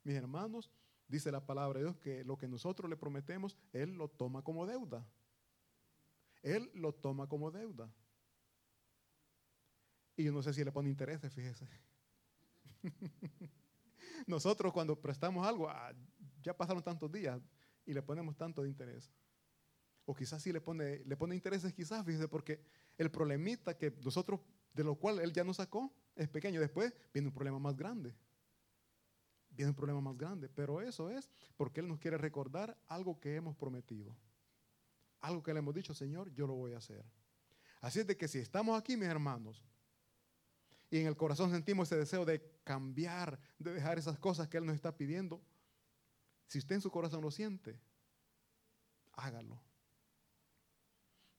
Mis 0.02 0.16
hermanos, 0.16 0.70
dice 1.08 1.30
la 1.30 1.44
palabra 1.44 1.78
de 1.78 1.84
Dios 1.84 1.96
que 1.98 2.24
lo 2.24 2.38
que 2.38 2.48
nosotros 2.48 2.88
le 2.88 2.96
prometemos, 2.96 3.58
Él 3.72 3.94
lo 3.94 4.08
toma 4.08 4.42
como 4.42 4.66
deuda. 4.66 5.06
Él 6.42 6.70
lo 6.74 6.94
toma 6.94 7.28
como 7.28 7.50
deuda. 7.50 7.92
Y 10.16 10.24
yo 10.24 10.32
no 10.32 10.42
sé 10.42 10.54
si 10.54 10.64
le 10.64 10.72
pone 10.72 10.88
intereses, 10.88 11.32
fíjese. 11.32 11.68
Nosotros 14.26 14.72
cuando 14.72 15.00
prestamos 15.00 15.46
algo, 15.46 15.68
ah, 15.68 15.92
ya 16.42 16.56
pasaron 16.56 16.82
tantos 16.82 17.10
días 17.10 17.40
y 17.86 17.94
le 17.94 18.02
ponemos 18.02 18.36
tanto 18.36 18.62
de 18.62 18.68
interés. 18.68 19.10
O 20.04 20.14
quizás 20.14 20.42
sí 20.42 20.52
le 20.52 20.60
pone, 20.60 21.04
le 21.04 21.16
pone 21.16 21.34
intereses, 21.34 21.72
quizás, 21.72 22.04
fíjese, 22.04 22.28
porque 22.28 22.60
el 22.98 23.10
problemita 23.10 23.76
que 23.76 23.92
nosotros, 24.02 24.40
de 24.72 24.84
lo 24.84 24.96
cual 24.96 25.20
él 25.20 25.32
ya 25.32 25.44
nos 25.44 25.56
sacó, 25.58 25.92
es 26.16 26.28
pequeño. 26.28 26.60
Después 26.60 26.92
viene 27.12 27.28
un 27.28 27.34
problema 27.34 27.58
más 27.58 27.76
grande. 27.76 28.14
Viene 29.50 29.70
un 29.70 29.76
problema 29.76 30.00
más 30.00 30.16
grande. 30.16 30.48
Pero 30.48 30.80
eso 30.80 31.10
es 31.10 31.30
porque 31.56 31.80
él 31.80 31.88
nos 31.88 31.98
quiere 31.98 32.18
recordar 32.18 32.76
algo 32.88 33.20
que 33.20 33.36
hemos 33.36 33.56
prometido. 33.56 34.16
Algo 35.20 35.42
que 35.42 35.52
le 35.52 35.58
hemos 35.58 35.74
dicho, 35.74 35.94
Señor, 35.94 36.32
yo 36.32 36.46
lo 36.46 36.54
voy 36.54 36.72
a 36.72 36.78
hacer. 36.78 37.04
Así 37.80 38.00
es 38.00 38.06
de 38.06 38.16
que 38.16 38.28
si 38.28 38.38
estamos 38.38 38.78
aquí, 38.78 38.96
mis 38.96 39.08
hermanos, 39.08 39.64
y 40.90 40.98
en 40.98 41.06
el 41.06 41.16
corazón 41.16 41.50
sentimos 41.50 41.88
ese 41.88 41.96
deseo 41.96 42.24
de 42.24 42.42
cambiar, 42.64 43.38
de 43.58 43.72
dejar 43.72 43.98
esas 43.98 44.18
cosas 44.18 44.48
que 44.48 44.56
Él 44.56 44.66
nos 44.66 44.74
está 44.74 44.96
pidiendo, 44.96 45.40
si 46.50 46.58
usted 46.58 46.74
en 46.74 46.80
su 46.80 46.90
corazón 46.90 47.22
lo 47.22 47.30
siente, 47.30 47.78
hágalo. 49.12 49.62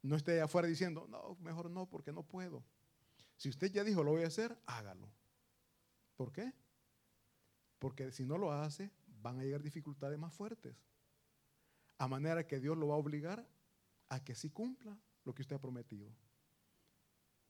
No 0.04 0.16
esté 0.16 0.40
afuera 0.40 0.70
diciendo, 0.70 1.06
no, 1.10 1.36
mejor 1.42 1.70
no, 1.70 1.86
porque 1.86 2.14
no 2.14 2.24
puedo. 2.24 2.64
Si 3.36 3.50
usted 3.50 3.74
ya 3.74 3.84
dijo, 3.84 4.06
lo 4.06 4.12
voy 4.12 4.24
a 4.24 4.28
hacer, 4.28 4.58
hágalo. 4.66 5.12
¿Por 6.16 6.32
qué? 6.32 6.54
Porque 7.78 8.14
si 8.14 8.24
no 8.26 8.38
lo 8.38 8.54
hace, 8.54 8.90
van 9.22 9.38
a 9.38 9.44
llegar 9.44 9.62
dificultades 9.62 10.18
más 10.18 10.34
fuertes. 10.34 10.78
A 11.98 12.08
manera 12.08 12.48
que 12.48 12.62
Dios 12.62 12.78
lo 12.78 12.88
va 12.88 12.96
a 12.96 13.00
obligar 13.00 13.46
a 14.08 14.24
que 14.24 14.34
sí 14.34 14.50
cumpla 14.50 14.98
lo 15.26 15.36
que 15.36 15.42
usted 15.42 15.58
ha 15.58 15.62
prometido. 15.62 16.10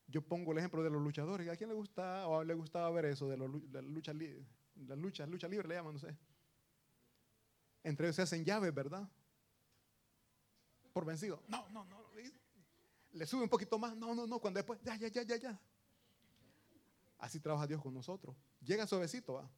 Yo 0.08 0.20
pongo 0.20 0.50
el 0.50 0.58
ejemplo 0.58 0.82
de 0.82 0.90
los 0.90 1.00
luchadores. 1.00 1.48
¿A 1.48 1.56
quién 1.56 1.70
le 1.70 1.76
gusta 1.76 2.26
o 2.26 2.42
le 2.42 2.54
gustaba 2.54 2.90
ver 2.90 3.04
eso 3.04 3.28
de 3.28 3.36
la 3.36 3.46
lucha, 3.46 4.12
la 4.12 4.96
lucha, 4.96 5.26
lucha 5.26 5.46
libre 5.46 5.68
le 5.68 5.76
llaman, 5.76 5.92
no 5.92 6.00
sé? 6.00 6.18
Entre 7.82 8.06
ellos 8.06 8.16
se 8.16 8.22
hacen 8.22 8.44
llaves, 8.44 8.72
¿verdad? 8.72 9.08
Por 10.92 11.04
vencido. 11.04 11.42
No, 11.48 11.68
no, 11.70 11.84
no. 11.86 12.02
Le 13.12 13.26
sube 13.26 13.42
un 13.42 13.48
poquito 13.48 13.78
más. 13.78 13.96
No, 13.96 14.14
no, 14.14 14.26
no. 14.26 14.38
Cuando 14.38 14.58
después, 14.58 14.80
ya, 14.82 14.96
ya, 14.96 15.08
ya, 15.08 15.22
ya, 15.22 15.36
ya. 15.36 15.60
Así 17.18 17.40
trabaja 17.40 17.66
Dios 17.66 17.80
con 17.82 17.94
nosotros. 17.94 18.36
Llega 18.60 18.86
suavecito, 18.86 19.34
¿va? 19.34 19.50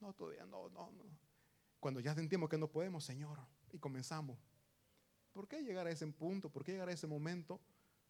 No, 0.00 0.12
todavía 0.12 0.44
no, 0.46 0.68
no, 0.70 0.90
no. 0.92 1.04
Cuando 1.80 2.00
ya 2.00 2.14
sentimos 2.14 2.48
que 2.48 2.58
no 2.58 2.68
podemos, 2.70 3.04
Señor, 3.04 3.38
y 3.72 3.78
comenzamos. 3.78 4.38
¿Por 5.32 5.46
qué 5.46 5.62
llegar 5.62 5.86
a 5.86 5.90
ese 5.90 6.06
punto? 6.08 6.50
¿Por 6.50 6.64
qué 6.64 6.72
llegar 6.72 6.88
a 6.88 6.92
ese 6.92 7.06
momento? 7.06 7.60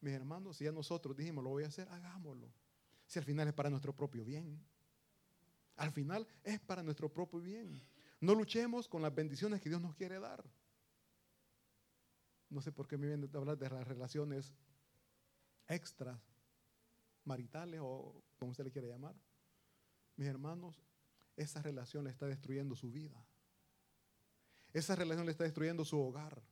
Mis 0.00 0.14
hermanos, 0.14 0.56
si 0.56 0.64
ya 0.64 0.72
nosotros 0.72 1.16
dijimos, 1.16 1.44
lo 1.44 1.50
voy 1.50 1.64
a 1.64 1.68
hacer, 1.68 1.88
hagámoslo. 1.88 2.50
Si 3.06 3.18
al 3.18 3.24
final 3.24 3.48
es 3.48 3.54
para 3.54 3.68
nuestro 3.70 3.94
propio 3.94 4.24
bien. 4.24 4.60
Al 5.76 5.92
final 5.92 6.26
es 6.42 6.60
para 6.60 6.82
nuestro 6.82 7.12
propio 7.12 7.40
bien. 7.40 7.80
No 8.20 8.34
luchemos 8.34 8.88
con 8.88 9.02
las 9.02 9.14
bendiciones 9.14 9.60
que 9.60 9.68
Dios 9.68 9.80
nos 9.80 9.94
quiere 9.94 10.18
dar. 10.18 10.44
No 12.50 12.60
sé 12.60 12.72
por 12.72 12.88
qué 12.88 12.96
me 12.96 13.06
vienen 13.06 13.30
a 13.32 13.38
hablar 13.38 13.58
de 13.58 13.70
las 13.70 13.86
relaciones 13.86 14.52
extras, 15.66 16.18
maritales 17.24 17.80
o 17.82 18.22
como 18.38 18.52
usted 18.52 18.64
le 18.64 18.72
quiere 18.72 18.88
llamar. 18.88 19.14
Mis 20.16 20.26
hermanos, 20.26 20.82
esa 21.36 21.62
relación 21.62 22.04
le 22.04 22.10
está 22.10 22.26
destruyendo 22.26 22.74
su 22.74 22.90
vida. 22.90 23.24
Esa 24.72 24.96
relación 24.96 25.26
le 25.26 25.32
está 25.32 25.44
destruyendo 25.44 25.84
su 25.84 26.00
hogar. 26.00 26.42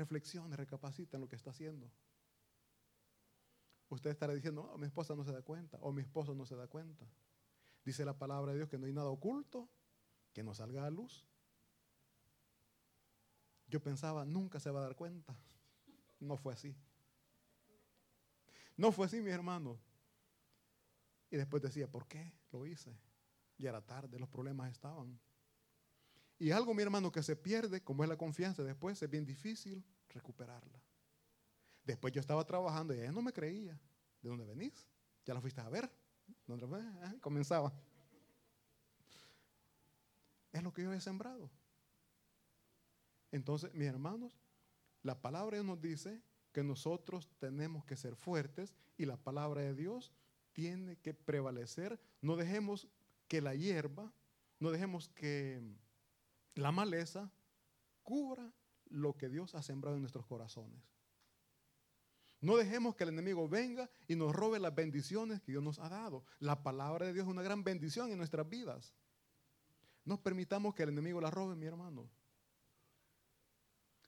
reflexione, 0.00 0.56
recapacita 0.56 1.16
en 1.16 1.20
lo 1.20 1.28
que 1.28 1.36
está 1.36 1.50
haciendo. 1.50 1.90
Usted 3.90 4.10
estará 4.10 4.32
diciendo, 4.32 4.74
mi 4.78 4.86
esposa 4.86 5.14
no 5.14 5.24
se 5.24 5.32
da 5.32 5.42
cuenta 5.42 5.76
o 5.82 5.92
mi 5.92 6.00
esposo 6.00 6.34
no 6.34 6.46
se 6.46 6.56
da 6.56 6.68
cuenta. 6.68 7.04
Dice 7.84 8.04
la 8.04 8.16
palabra 8.16 8.52
de 8.52 8.58
Dios 8.58 8.68
que 8.68 8.78
no 8.78 8.86
hay 8.86 8.92
nada 8.92 9.10
oculto 9.10 9.68
que 10.32 10.42
no 10.42 10.54
salga 10.54 10.86
a 10.86 10.90
luz. 10.90 11.26
Yo 13.66 13.82
pensaba, 13.82 14.24
nunca 14.24 14.60
se 14.60 14.70
va 14.70 14.80
a 14.80 14.84
dar 14.84 14.96
cuenta. 14.96 15.36
No 16.20 16.36
fue 16.36 16.52
así. 16.52 16.76
No 18.76 18.92
fue 18.92 19.06
así, 19.06 19.20
mi 19.20 19.30
hermano. 19.30 19.78
Y 21.30 21.36
después 21.36 21.62
decía, 21.62 21.90
¿por 21.90 22.06
qué 22.06 22.32
lo 22.52 22.66
hice? 22.66 22.96
Ya 23.58 23.70
era 23.70 23.84
tarde, 23.84 24.18
los 24.18 24.28
problemas 24.28 24.70
estaban. 24.70 25.18
Y 26.38 26.52
algo, 26.52 26.74
mi 26.74 26.82
hermano, 26.82 27.12
que 27.12 27.22
se 27.22 27.36
pierde, 27.36 27.82
como 27.82 28.02
es 28.02 28.08
la 28.08 28.16
confianza, 28.16 28.62
después 28.62 29.02
es 29.02 29.10
bien 29.10 29.26
difícil 29.26 29.84
recuperarla. 30.08 30.80
Después 31.90 32.14
yo 32.14 32.20
estaba 32.20 32.44
trabajando 32.44 32.94
y 32.94 33.00
ella 33.00 33.10
no 33.10 33.20
me 33.20 33.32
creía. 33.32 33.76
¿De 34.22 34.28
dónde 34.28 34.44
venís? 34.44 34.86
¿Ya 35.24 35.34
la 35.34 35.40
fuiste 35.40 35.60
a 35.60 35.68
ver? 35.68 35.90
¿Dónde? 36.46 36.66
Ah, 37.02 37.16
comenzaba. 37.20 37.72
Es 40.52 40.62
lo 40.62 40.72
que 40.72 40.84
yo 40.84 40.92
he 40.92 41.00
sembrado. 41.00 41.50
Entonces, 43.32 43.74
mis 43.74 43.88
hermanos, 43.88 44.38
la 45.02 45.20
palabra 45.20 45.60
nos 45.64 45.80
dice 45.80 46.22
que 46.52 46.62
nosotros 46.62 47.28
tenemos 47.40 47.84
que 47.84 47.96
ser 47.96 48.14
fuertes 48.14 48.76
y 48.96 49.04
la 49.04 49.16
palabra 49.16 49.62
de 49.62 49.74
Dios 49.74 50.12
tiene 50.52 50.96
que 50.96 51.12
prevalecer. 51.12 52.00
No 52.22 52.36
dejemos 52.36 52.86
que 53.26 53.40
la 53.40 53.56
hierba, 53.56 54.12
no 54.60 54.70
dejemos 54.70 55.08
que 55.08 55.60
la 56.54 56.70
maleza 56.70 57.32
cubra 58.04 58.52
lo 58.90 59.16
que 59.16 59.28
Dios 59.28 59.56
ha 59.56 59.62
sembrado 59.62 59.96
en 59.96 60.02
nuestros 60.02 60.26
corazones. 60.26 60.99
No 62.40 62.56
dejemos 62.56 62.96
que 62.96 63.04
el 63.04 63.10
enemigo 63.10 63.48
venga 63.48 63.90
y 64.08 64.16
nos 64.16 64.34
robe 64.34 64.58
las 64.58 64.74
bendiciones 64.74 65.42
que 65.42 65.52
Dios 65.52 65.62
nos 65.62 65.78
ha 65.78 65.88
dado. 65.88 66.24
La 66.38 66.62
palabra 66.62 67.06
de 67.06 67.12
Dios 67.12 67.26
es 67.26 67.30
una 67.30 67.42
gran 67.42 67.62
bendición 67.62 68.10
en 68.10 68.18
nuestras 68.18 68.48
vidas. 68.48 68.94
No 70.04 70.22
permitamos 70.22 70.74
que 70.74 70.84
el 70.84 70.88
enemigo 70.88 71.20
la 71.20 71.30
robe, 71.30 71.54
mi 71.54 71.66
hermano. 71.66 72.10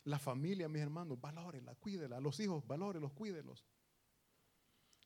La 0.04 0.18
familia, 0.18 0.68
mis 0.68 0.80
hermanos, 0.80 1.20
valórela, 1.20 1.74
cuídela. 1.74 2.20
Los 2.20 2.40
hijos, 2.40 2.66
valórelos, 2.66 3.12
cuídelos. 3.12 3.66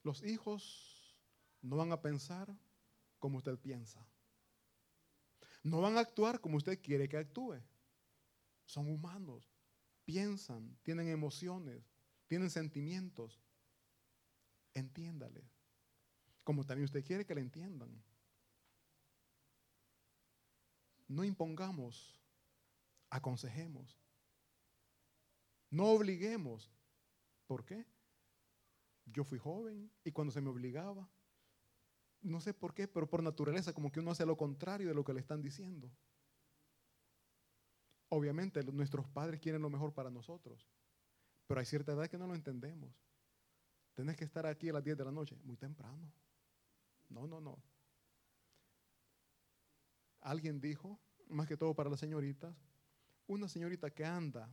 Los 0.04 0.22
hijos 0.22 1.18
no 1.62 1.76
van 1.76 1.90
a 1.90 2.00
pensar 2.00 2.56
como 3.18 3.38
usted 3.38 3.58
piensa. 3.58 4.06
No 5.64 5.80
van 5.80 5.96
a 5.96 6.00
actuar 6.00 6.40
como 6.40 6.58
usted 6.58 6.80
quiere 6.80 7.08
que 7.08 7.16
actúe. 7.16 7.60
Son 8.64 8.88
humanos, 8.88 9.52
piensan, 10.04 10.78
tienen 10.84 11.08
emociones, 11.08 11.82
tienen 12.26 12.50
sentimientos. 12.50 13.40
Entiéndale. 14.74 15.48
Como 16.44 16.64
también 16.64 16.84
usted 16.84 17.04
quiere 17.04 17.24
que 17.24 17.34
le 17.34 17.40
entiendan. 17.40 18.02
No 21.08 21.24
impongamos, 21.24 22.20
aconsejemos. 23.10 23.98
No 25.70 25.86
obliguemos. 25.90 26.70
¿Por 27.46 27.64
qué? 27.64 27.86
Yo 29.06 29.24
fui 29.24 29.38
joven 29.38 29.90
y 30.04 30.10
cuando 30.10 30.32
se 30.32 30.40
me 30.40 30.50
obligaba, 30.50 31.08
no 32.22 32.40
sé 32.40 32.52
por 32.52 32.74
qué, 32.74 32.88
pero 32.88 33.08
por 33.08 33.22
naturaleza, 33.22 33.72
como 33.72 33.92
que 33.92 34.00
uno 34.00 34.10
hace 34.10 34.26
lo 34.26 34.36
contrario 34.36 34.88
de 34.88 34.94
lo 34.94 35.04
que 35.04 35.12
le 35.12 35.20
están 35.20 35.42
diciendo. 35.42 35.90
Obviamente 38.08 38.62
nuestros 38.64 39.08
padres 39.08 39.40
quieren 39.40 39.62
lo 39.62 39.70
mejor 39.70 39.92
para 39.94 40.10
nosotros. 40.10 40.66
Pero 41.46 41.60
hay 41.60 41.66
cierta 41.66 41.92
edad 41.92 42.08
que 42.08 42.18
no 42.18 42.26
lo 42.26 42.34
entendemos. 42.34 42.90
Tenés 43.94 44.16
que 44.16 44.24
estar 44.24 44.46
aquí 44.46 44.68
a 44.68 44.72
las 44.72 44.84
10 44.84 44.98
de 44.98 45.04
la 45.04 45.12
noche, 45.12 45.36
muy 45.44 45.56
temprano. 45.56 46.12
No, 47.08 47.26
no, 47.26 47.40
no. 47.40 47.62
Alguien 50.20 50.60
dijo, 50.60 50.98
más 51.28 51.46
que 51.46 51.56
todo 51.56 51.74
para 51.74 51.88
las 51.88 52.00
señoritas, 52.00 52.54
una 53.26 53.48
señorita 53.48 53.90
que 53.90 54.04
anda 54.04 54.50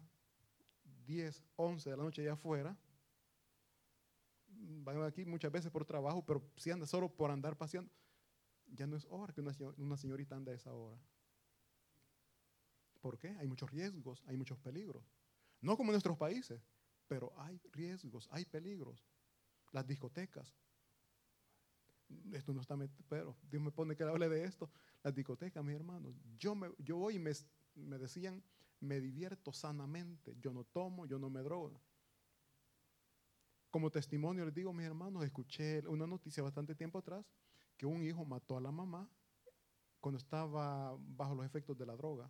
10, 1.05 1.43
11 1.55 1.89
de 1.89 1.97
la 1.97 2.03
noche 2.03 2.21
allá 2.21 2.33
afuera, 2.33 2.77
van 4.47 5.01
aquí 5.03 5.25
muchas 5.25 5.51
veces 5.51 5.71
por 5.71 5.85
trabajo, 5.85 6.23
pero 6.25 6.41
si 6.57 6.71
anda 6.71 6.85
solo 6.85 7.09
por 7.09 7.31
andar 7.31 7.57
paseando, 7.57 7.91
ya 8.67 8.87
no 8.87 8.95
es 8.95 9.05
hora 9.09 9.33
que 9.33 9.41
una, 9.41 9.97
señorita 9.97 10.35
ande 10.35 10.51
a 10.51 10.55
esa 10.55 10.73
hora. 10.73 10.97
¿Por 13.01 13.17
qué? 13.17 13.29
Hay 13.39 13.47
muchos 13.47 13.69
riesgos, 13.69 14.23
hay 14.25 14.37
muchos 14.37 14.57
peligros. 14.59 15.03
No 15.61 15.75
como 15.75 15.91
en 15.91 15.93
nuestros 15.93 16.17
países, 16.17 16.61
pero 17.13 17.31
hay 17.37 17.61
riesgos, 17.71 18.27
hay 18.31 18.43
peligros. 18.43 19.05
Las 19.71 19.85
discotecas. 19.85 20.51
Esto 22.31 22.55
no 22.55 22.61
está, 22.61 22.75
pero 23.07 23.37
Dios 23.51 23.61
me 23.61 23.69
pone 23.69 23.95
que 23.95 24.01
hable 24.01 24.27
de 24.27 24.45
esto. 24.45 24.67
Las 25.03 25.13
discotecas, 25.13 25.63
mis 25.63 25.75
hermanos. 25.75 26.15
Yo, 26.39 26.55
me, 26.55 26.71
yo 26.79 26.97
hoy 26.97 27.19
me, 27.19 27.31
me 27.75 27.99
decían, 27.99 28.43
me 28.79 28.99
divierto 28.99 29.53
sanamente. 29.53 30.35
Yo 30.39 30.51
no 30.53 30.63
tomo, 30.63 31.05
yo 31.05 31.19
no 31.19 31.29
me 31.29 31.43
drogo. 31.43 31.79
Como 33.69 33.91
testimonio 33.91 34.43
les 34.45 34.55
digo, 34.55 34.73
mis 34.73 34.87
hermanos, 34.87 35.23
escuché 35.23 35.87
una 35.87 36.07
noticia 36.07 36.41
bastante 36.41 36.73
tiempo 36.73 36.97
atrás 36.97 37.23
que 37.77 37.85
un 37.85 38.01
hijo 38.03 38.25
mató 38.25 38.57
a 38.57 38.61
la 38.61 38.71
mamá 38.71 39.07
cuando 39.99 40.17
estaba 40.17 40.97
bajo 40.99 41.35
los 41.35 41.45
efectos 41.45 41.77
de 41.77 41.85
la 41.85 41.95
droga. 41.95 42.27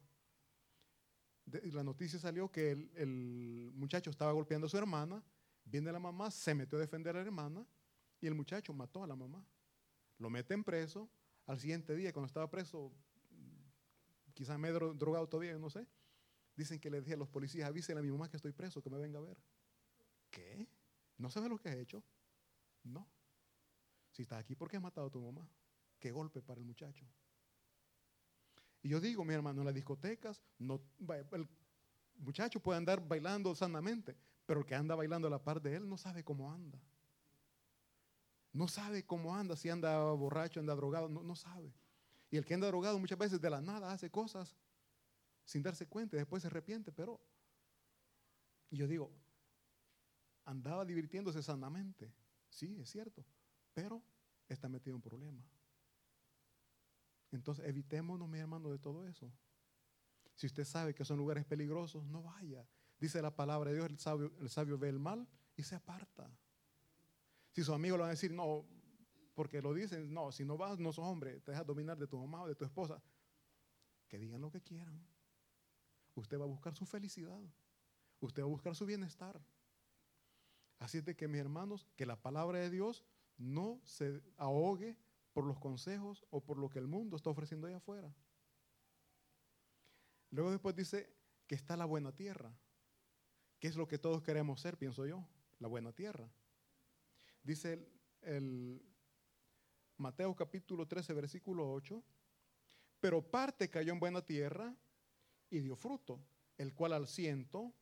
La 1.45 1.83
noticia 1.83 2.19
salió 2.19 2.49
que 2.51 2.71
el, 2.71 3.71
muchacho 3.73 4.09
estaba 4.09 4.31
golpeando 4.31 4.67
a 4.67 4.69
su 4.69 4.77
hermana, 4.77 5.21
viene 5.65 5.91
la 5.91 5.99
mamá, 5.99 6.31
se 6.31 6.53
metió 6.55 6.77
a 6.77 6.81
defender 6.81 7.15
a 7.15 7.19
la 7.19 7.25
hermana 7.25 7.65
y 8.21 8.27
el 8.27 8.33
muchacho 8.33 8.73
mató 8.73 9.03
a 9.03 9.07
la 9.07 9.15
mamá. 9.15 9.45
Lo 10.17 10.29
meten 10.29 10.63
preso, 10.63 11.09
al 11.45 11.59
siguiente 11.59 11.95
día 11.95 12.13
cuando 12.13 12.27
estaba 12.27 12.49
preso, 12.49 12.91
quizás 14.33 14.57
me 14.57 14.69
he 14.69 14.71
drogado 14.71 15.27
todavía, 15.27 15.57
no 15.57 15.69
sé, 15.69 15.85
dicen 16.55 16.79
que 16.79 16.89
le 16.89 17.01
dije 17.01 17.13
a 17.13 17.17
los 17.17 17.29
policías, 17.29 17.67
avísenle 17.67 17.99
a 17.99 18.03
mi 18.03 18.11
mamá 18.11 18.29
que 18.29 18.37
estoy 18.37 18.53
preso, 18.53 18.81
que 18.81 18.89
me 18.89 18.97
venga 18.97 19.19
a 19.19 19.23
ver. 19.23 19.37
¿Qué? 20.29 20.67
¿No 21.17 21.29
sabes 21.29 21.49
lo 21.49 21.57
que 21.57 21.69
has 21.69 21.75
hecho? 21.75 22.03
No. 22.83 23.07
Si 24.11 24.21
estás 24.21 24.39
aquí, 24.39 24.55
¿por 24.55 24.69
qué 24.69 24.77
has 24.77 24.83
matado 24.83 25.07
a 25.07 25.09
tu 25.09 25.21
mamá? 25.21 25.47
Qué 25.99 26.11
golpe 26.11 26.41
para 26.41 26.59
el 26.59 26.65
muchacho. 26.65 27.05
Y 28.83 28.89
yo 28.89 28.99
digo, 28.99 29.23
mi 29.23 29.33
hermano, 29.33 29.61
en 29.61 29.65
las 29.65 29.73
discotecas, 29.73 30.41
no, 30.59 30.81
el 31.31 31.47
muchacho 32.17 32.59
puede 32.59 32.77
andar 32.77 33.07
bailando 33.07 33.55
sanamente, 33.55 34.15
pero 34.45 34.59
el 34.59 34.65
que 34.65 34.75
anda 34.75 34.93
bailando 34.93 35.27
a 35.27 35.31
la 35.31 35.41
par 35.41 35.61
de 35.61 35.77
él 35.77 35.87
no 35.87 35.97
sabe 35.97 36.23
cómo 36.23 36.51
anda. 36.51 36.77
No 38.51 38.67
sabe 38.67 39.05
cómo 39.05 39.35
anda, 39.35 39.55
si 39.55 39.69
anda 39.69 39.97
borracho, 40.11 40.59
anda 40.59 40.75
drogado, 40.75 41.07
no, 41.07 41.23
no 41.23 41.35
sabe. 41.35 41.73
Y 42.29 42.37
el 42.37 42.45
que 42.45 42.53
anda 42.53 42.67
drogado 42.67 42.99
muchas 42.99 43.17
veces 43.17 43.41
de 43.41 43.49
la 43.49 43.61
nada 43.61 43.91
hace 43.91 44.11
cosas 44.11 44.55
sin 45.45 45.63
darse 45.63 45.87
cuenta 45.87 46.15
y 46.15 46.19
después 46.19 46.43
se 46.43 46.47
arrepiente, 46.47 46.91
pero... 46.91 47.19
Yo 48.69 48.87
digo, 48.87 49.11
andaba 50.45 50.83
divirtiéndose 50.83 51.43
sanamente. 51.43 52.11
Sí, 52.49 52.75
es 52.81 52.89
cierto, 52.89 53.23
pero 53.73 54.01
está 54.49 54.67
metido 54.67 54.95
en 54.95 55.01
problema. 55.01 55.43
Entonces, 57.33 57.65
evitémonos, 57.65 58.29
mi 58.29 58.39
hermano, 58.39 58.69
de 58.69 58.79
todo 58.79 59.07
eso. 59.07 59.31
Si 60.35 60.47
usted 60.47 60.65
sabe 60.65 60.93
que 60.93 61.03
son 61.03 61.17
lugares 61.17 61.45
peligrosos, 61.45 62.05
no 62.05 62.23
vaya. 62.23 62.65
Dice 62.99 63.21
la 63.21 63.35
palabra 63.35 63.71
de 63.71 63.77
Dios, 63.77 63.89
el 63.89 63.99
sabio, 63.99 64.31
el 64.39 64.49
sabio 64.49 64.77
ve 64.77 64.89
el 64.89 64.99
mal 64.99 65.27
y 65.55 65.63
se 65.63 65.75
aparta. 65.75 66.29
Si 67.51 67.63
sus 67.63 67.73
amigos 67.73 67.97
le 67.97 68.01
van 68.01 68.09
a 68.09 68.11
decir, 68.11 68.31
no, 68.31 68.65
porque 69.33 69.61
lo 69.61 69.73
dicen, 69.73 70.13
no, 70.13 70.31
si 70.31 70.45
no 70.45 70.57
vas, 70.57 70.79
no 70.79 70.93
sos 70.93 71.05
hombre, 71.05 71.39
te 71.41 71.51
dejas 71.51 71.65
dominar 71.65 71.97
de 71.97 72.07
tu 72.07 72.17
mamá 72.17 72.43
o 72.43 72.47
de 72.47 72.55
tu 72.55 72.65
esposa. 72.65 73.01
Que 74.07 74.19
digan 74.19 74.39
lo 74.39 74.51
que 74.51 74.61
quieran. 74.61 75.03
Usted 76.15 76.39
va 76.39 76.43
a 76.43 76.47
buscar 76.47 76.75
su 76.75 76.85
felicidad. 76.85 77.41
Usted 78.19 78.43
va 78.43 78.45
a 78.45 78.49
buscar 78.49 78.75
su 78.75 78.85
bienestar. 78.85 79.41
Así 80.77 80.99
es 80.99 81.05
de 81.05 81.15
que 81.15 81.27
mis 81.27 81.41
hermanos, 81.41 81.87
que 81.95 82.05
la 82.05 82.21
palabra 82.21 82.59
de 82.59 82.69
Dios 82.69 83.03
no 83.37 83.81
se 83.83 84.21
ahogue 84.37 84.97
por 85.33 85.45
los 85.45 85.59
consejos 85.59 86.25
o 86.29 86.41
por 86.41 86.57
lo 86.57 86.69
que 86.69 86.79
el 86.79 86.87
mundo 86.87 87.17
está 87.17 87.29
ofreciendo 87.29 87.67
allá 87.67 87.77
afuera. 87.77 88.13
Luego 90.29 90.51
después 90.51 90.75
dice 90.75 91.13
que 91.47 91.55
está 91.55 91.75
la 91.75 91.85
buena 91.85 92.15
tierra, 92.15 92.57
que 93.59 93.67
es 93.67 93.75
lo 93.75 93.87
que 93.87 93.97
todos 93.97 94.23
queremos 94.23 94.61
ser, 94.61 94.77
pienso 94.77 95.05
yo, 95.05 95.27
la 95.59 95.67
buena 95.67 95.91
tierra. 95.91 96.29
Dice 97.43 97.73
el, 97.73 97.87
el 98.21 98.81
Mateo 99.97 100.35
capítulo 100.35 100.87
13, 100.87 101.13
versículo 101.13 101.71
8, 101.71 102.03
pero 102.99 103.21
parte 103.21 103.69
cayó 103.69 103.91
en 103.93 103.99
buena 103.99 104.25
tierra 104.25 104.75
y 105.49 105.59
dio 105.59 105.75
fruto, 105.75 106.23
el 106.57 106.73
cual 106.73 106.93
al 106.93 107.07
ciento, 107.07 107.73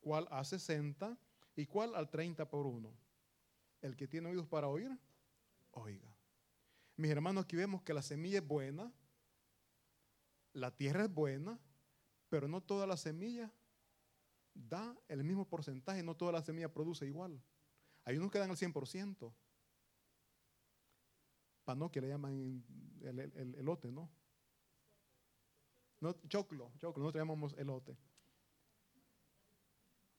cual 0.00 0.28
a 0.30 0.44
sesenta, 0.44 1.18
¿Y 1.56 1.66
cuál? 1.66 1.94
Al 1.94 2.08
30 2.08 2.48
por 2.48 2.66
1. 2.66 2.90
El 3.82 3.96
que 3.96 4.08
tiene 4.08 4.30
oídos 4.30 4.46
para 4.46 4.68
oír, 4.68 4.90
oiga. 5.72 6.09
Mis 7.00 7.10
hermanos, 7.10 7.44
aquí 7.44 7.56
vemos 7.56 7.80
que 7.80 7.94
la 7.94 8.02
semilla 8.02 8.40
es 8.40 8.46
buena, 8.46 8.92
la 10.52 10.70
tierra 10.70 11.04
es 11.04 11.10
buena, 11.10 11.58
pero 12.28 12.46
no 12.46 12.60
toda 12.60 12.86
la 12.86 12.98
semilla 12.98 13.50
da 14.52 14.94
el 15.08 15.24
mismo 15.24 15.48
porcentaje, 15.48 16.02
no 16.02 16.14
toda 16.14 16.32
la 16.32 16.42
semilla 16.42 16.70
produce 16.70 17.06
igual. 17.06 17.42
Hay 18.04 18.18
unos 18.18 18.30
que 18.30 18.38
dan 18.38 18.50
el 18.50 18.56
100%. 18.58 19.32
Pano 21.64 21.90
que 21.90 22.02
le 22.02 22.08
llaman 22.08 22.62
el, 23.00 23.18
el, 23.18 23.54
elote, 23.54 23.90
¿no? 23.90 24.10
No, 26.00 26.12
choclo, 26.28 26.70
choclo, 26.76 27.02
nosotros 27.02 27.22
llamamos 27.22 27.54
elote. 27.56 27.96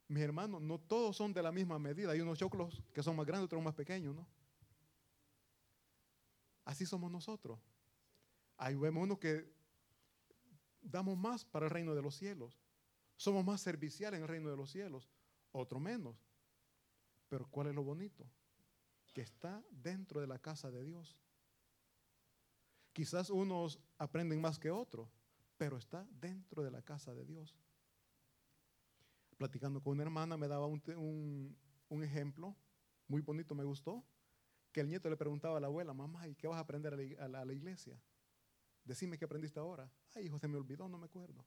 Mis 0.08 0.24
hermanos, 0.24 0.60
no 0.64 0.80
todos 0.80 1.16
son 1.16 1.32
de 1.32 1.44
la 1.44 1.52
misma 1.52 1.78
medida. 1.78 2.14
Hay 2.14 2.22
unos 2.22 2.40
choclos 2.40 2.82
que 2.92 3.04
son 3.04 3.16
más 3.16 3.28
grandes, 3.28 3.46
otros 3.46 3.62
más 3.62 3.76
pequeños, 3.76 4.16
¿no? 4.16 4.41
Así 6.72 6.86
somos 6.86 7.12
nosotros. 7.12 7.60
Ahí 8.58 8.76
vemos 8.76 9.04
uno 9.04 9.20
que 9.20 9.54
damos 10.82 11.18
más 11.18 11.44
para 11.44 11.66
el 11.66 11.72
reino 11.72 11.94
de 11.94 12.02
los 12.02 12.16
cielos. 12.16 12.60
Somos 13.18 13.44
más 13.44 13.62
serviciales 13.62 14.18
en 14.18 14.24
el 14.24 14.30
reino 14.30 14.50
de 14.50 14.58
los 14.58 14.72
cielos, 14.72 15.10
otro 15.52 15.80
menos. 15.80 16.24
Pero 17.28 17.48
¿cuál 17.50 17.68
es 17.68 17.76
lo 17.76 17.84
bonito? 17.84 18.26
Que 19.14 19.22
está 19.22 19.64
dentro 19.70 20.22
de 20.22 20.28
la 20.28 20.40
casa 20.40 20.72
de 20.72 20.84
Dios. 20.84 21.18
Quizás 22.94 23.30
unos 23.30 23.80
aprenden 23.98 24.40
más 24.40 24.58
que 24.58 24.72
otros, 24.72 25.10
pero 25.58 25.78
está 25.78 26.08
dentro 26.10 26.64
de 26.64 26.72
la 26.72 26.82
casa 26.82 27.14
de 27.14 27.26
Dios 27.26 27.56
platicando 29.42 29.82
con 29.82 29.94
una 29.94 30.04
hermana, 30.04 30.38
me 30.38 30.48
daba 30.48 30.68
un, 30.68 31.58
ejemplo 32.04 32.56
muy 33.08 33.24
bonito, 33.24 33.56
me 33.56 33.64
gustó, 33.64 34.06
que 34.72 34.82
el 34.82 34.90
nieto 34.90 35.10
le 35.10 35.18
preguntaba 35.18 35.58
a 35.58 35.60
la 35.60 35.68
abuela, 35.68 35.94
mamá, 35.94 36.28
¿y 36.28 36.36
qué 36.36 36.48
vas 36.48 36.58
a 36.58 36.62
aprender 36.62 36.94
a 37.20 37.28
la, 37.28 37.54
iglesia? 37.54 38.00
Decime 38.84 39.18
qué 39.18 39.26
aprendiste 39.26 39.60
ahora. 39.60 39.92
Ay, 40.16 40.26
hijo, 40.26 40.40
se 40.40 40.48
me 40.48 40.58
olvidó, 40.58 40.88
no 40.88 40.98
me 40.98 41.06
acuerdo. 41.06 41.46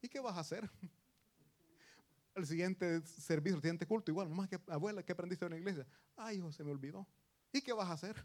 ¿Y 0.00 0.08
qué 0.08 0.20
vas 0.20 0.36
a 0.36 0.40
hacer? 0.40 0.70
el 2.34 2.46
siguiente 2.46 3.00
servicio, 3.02 3.56
el 3.56 3.62
siguiente 3.62 3.86
culto, 3.86 4.10
igual, 4.10 4.28
mamá, 4.28 4.48
¿qué, 4.48 4.60
abuela, 4.68 5.02
¿qué 5.02 5.12
aprendiste 5.12 5.44
en 5.44 5.52
la 5.52 5.58
iglesia? 5.58 5.86
Ay, 6.16 6.38
hijo, 6.38 6.52
se 6.52 6.62
me 6.62 6.70
olvidó. 6.70 7.06
¿Y 7.52 7.60
qué 7.60 7.72
vas 7.72 7.88
a 7.88 7.92
hacer? 7.92 8.24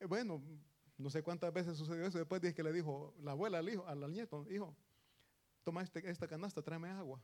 Eh, 0.00 0.06
bueno, 0.06 0.42
no 0.96 1.10
sé 1.10 1.22
cuántas 1.22 1.52
veces 1.52 1.76
sucedió 1.76 2.06
eso. 2.06 2.18
Después 2.18 2.40
dije 2.40 2.54
que 2.54 2.62
le 2.62 2.72
dijo 2.72 3.14
la 3.20 3.32
abuela 3.32 3.58
al 3.58 3.68
hijo, 3.68 3.86
al 3.86 4.10
nieto, 4.10 4.46
hijo, 4.50 4.74
toma 5.64 5.82
este, 5.82 6.08
esta 6.08 6.26
canasta, 6.26 6.62
tráeme 6.62 6.88
agua. 6.88 7.22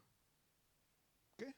¿Qué? 1.37 1.55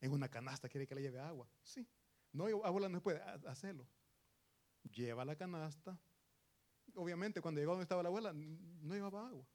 En 0.00 0.12
una 0.12 0.28
canasta 0.28 0.68
quiere 0.68 0.86
que 0.86 0.94
le 0.94 1.02
lleve 1.02 1.18
agua. 1.18 1.48
Sí. 1.62 1.86
No, 2.32 2.46
abuela 2.64 2.88
no 2.88 3.02
puede 3.02 3.20
hacerlo. 3.46 3.86
Lleva 4.92 5.24
la 5.24 5.36
canasta. 5.36 5.98
Obviamente, 6.94 7.40
cuando 7.40 7.60
llegó 7.60 7.72
donde 7.72 7.84
estaba 7.84 8.02
la 8.02 8.08
abuela, 8.08 8.32
no 8.32 8.94
llevaba 8.94 9.28
agua. 9.28 9.46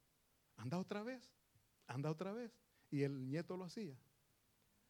Anda 0.57 0.77
otra 0.77 1.03
vez. 1.03 1.31
Anda 1.87 2.09
otra 2.09 2.33
vez. 2.33 2.51
Y 2.91 3.03
el 3.03 3.27
nieto 3.27 3.57
lo 3.57 3.65
hacía. 3.65 3.97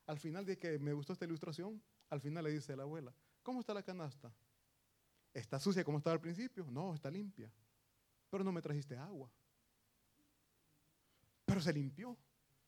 Al 0.07 0.19
final 0.19 0.45
de 0.45 0.57
que 0.57 0.77
me 0.79 0.93
gustó 0.93 1.13
esta 1.13 1.25
ilustración, 1.25 1.81
al 2.09 2.21
final 2.21 2.43
le 2.43 2.51
dice 2.51 2.73
a 2.73 2.75
la 2.75 2.83
abuela, 2.83 3.13
¿cómo 3.41 3.59
está 3.59 3.73
la 3.73 3.83
canasta? 3.83 4.31
¿Está 5.33 5.59
sucia 5.59 5.83
como 5.83 5.97
estaba 5.97 6.13
al 6.13 6.21
principio? 6.21 6.65
No, 6.69 6.93
está 6.93 7.09
limpia. 7.09 7.51
Pero 8.29 8.43
no 8.43 8.51
me 8.51 8.61
trajiste 8.61 8.97
agua. 8.97 9.31
Pero 11.45 11.61
se 11.61 11.73
limpió. 11.73 12.17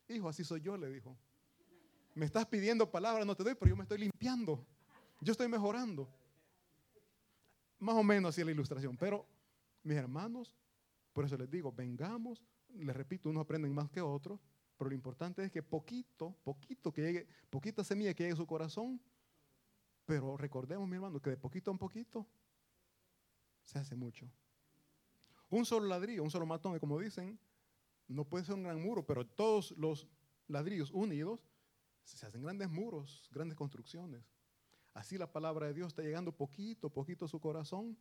Hijo, 0.08 0.30
así 0.30 0.44
soy 0.44 0.62
yo, 0.62 0.78
le 0.78 0.90
dijo. 0.90 1.18
Me 2.16 2.26
estás 2.26 2.46
pidiendo 2.48 2.90
palabras, 2.90 3.26
no 3.26 3.36
te 3.36 3.44
doy, 3.44 3.56
pero 3.56 3.70
yo 3.70 3.76
me 3.76 3.84
estoy 3.84 4.00
limpiando. 4.00 4.66
Yo 5.20 5.32
estoy 5.32 5.48
mejorando. 5.48 6.08
Más 7.80 7.96
o 7.96 8.04
menos 8.04 8.30
así 8.30 8.42
es 8.42 8.46
la 8.46 8.52
ilustración. 8.52 8.98
Pero, 8.98 9.26
mis 9.84 9.98
hermanos, 9.98 10.56
por 11.14 11.26
eso 11.26 11.38
les 11.38 11.50
digo, 11.50 11.72
vengamos, 11.72 12.44
les 12.70 12.96
repito, 12.96 13.30
unos 13.30 13.42
aprenden 13.42 13.74
más 13.74 13.90
que 13.90 14.02
otros, 14.02 14.40
Pero 14.78 14.90
lo 14.90 14.96
importante 14.96 15.44
es 15.44 15.52
que 15.52 15.64
poquito, 15.64 16.36
poquito 16.44 16.94
que 16.94 17.02
llegue, 17.02 17.28
poquita 17.50 17.84
semilla 17.84 18.14
que 18.14 18.24
llegue 18.24 18.34
a 18.34 18.38
su 18.38 18.46
corazón, 18.46 19.02
pero 20.06 20.38
recordemos, 20.38 20.88
mi 20.88 20.96
hermano, 20.96 21.20
que 21.20 21.32
de 21.32 21.38
poquito 21.38 21.72
en 21.72 21.80
poquito 21.80 22.28
se 23.64 23.80
hace 23.80 23.96
mucho. 23.96 24.30
Un 25.50 25.66
solo 25.66 25.88
ladrillo, 25.88 26.24
un 26.24 26.30
solo 26.30 26.46
matón, 26.46 26.78
como 26.80 27.00
dicen, 27.00 27.40
no 28.08 28.24
puede 28.24 28.46
ser 28.46 28.56
un 28.56 28.64
gran 28.64 28.82
muro, 28.82 29.06
pero 29.06 29.26
todos 29.26 29.72
los 29.72 30.08
ladrillos 30.48 30.92
unidos 30.92 31.44
se 32.04 32.26
hacen 32.26 32.44
grandes 32.44 32.70
muros, 32.70 33.28
grandes 33.34 33.58
construcciones. 33.58 34.24
Así 34.98 35.16
la 35.16 35.32
palabra 35.32 35.68
de 35.68 35.76
Dios 35.76 35.90
está 35.90 36.02
llegando 36.02 36.32
poquito, 36.32 36.90
poquito 36.90 37.26
a 37.26 37.28
su 37.28 37.40
corazón, 37.40 37.96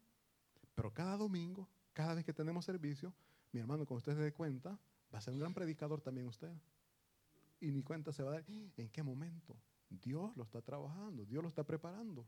pero 0.75 0.95
cada 0.95 1.19
domingo, 1.19 1.69
cada 1.93 2.15
vez 2.15 2.25
que 2.25 2.33
tenemos 2.33 2.65
servicio, 2.65 3.13
mi 3.53 3.61
hermano, 3.61 3.85
cuando 3.85 3.99
usted 3.99 4.15
se 4.15 4.23
dé 4.23 4.33
cuenta, 4.33 4.79
va 5.13 5.19
a 5.19 5.21
ser 5.21 5.35
un 5.35 5.41
gran 5.41 5.53
predicador 5.53 6.01
también 6.01 6.27
usted. 6.27 6.51
Y 7.61 7.71
ni 7.71 7.83
cuenta 7.83 8.13
se 8.13 8.23
va 8.23 8.31
a 8.31 8.35
dar 8.37 8.45
en 8.49 8.89
qué 8.89 9.03
momento. 9.03 9.55
Dios 9.91 10.35
lo 10.39 10.43
está 10.43 10.63
trabajando, 10.63 11.27
Dios 11.27 11.43
lo 11.43 11.51
está 11.51 11.65
preparando. 11.65 12.27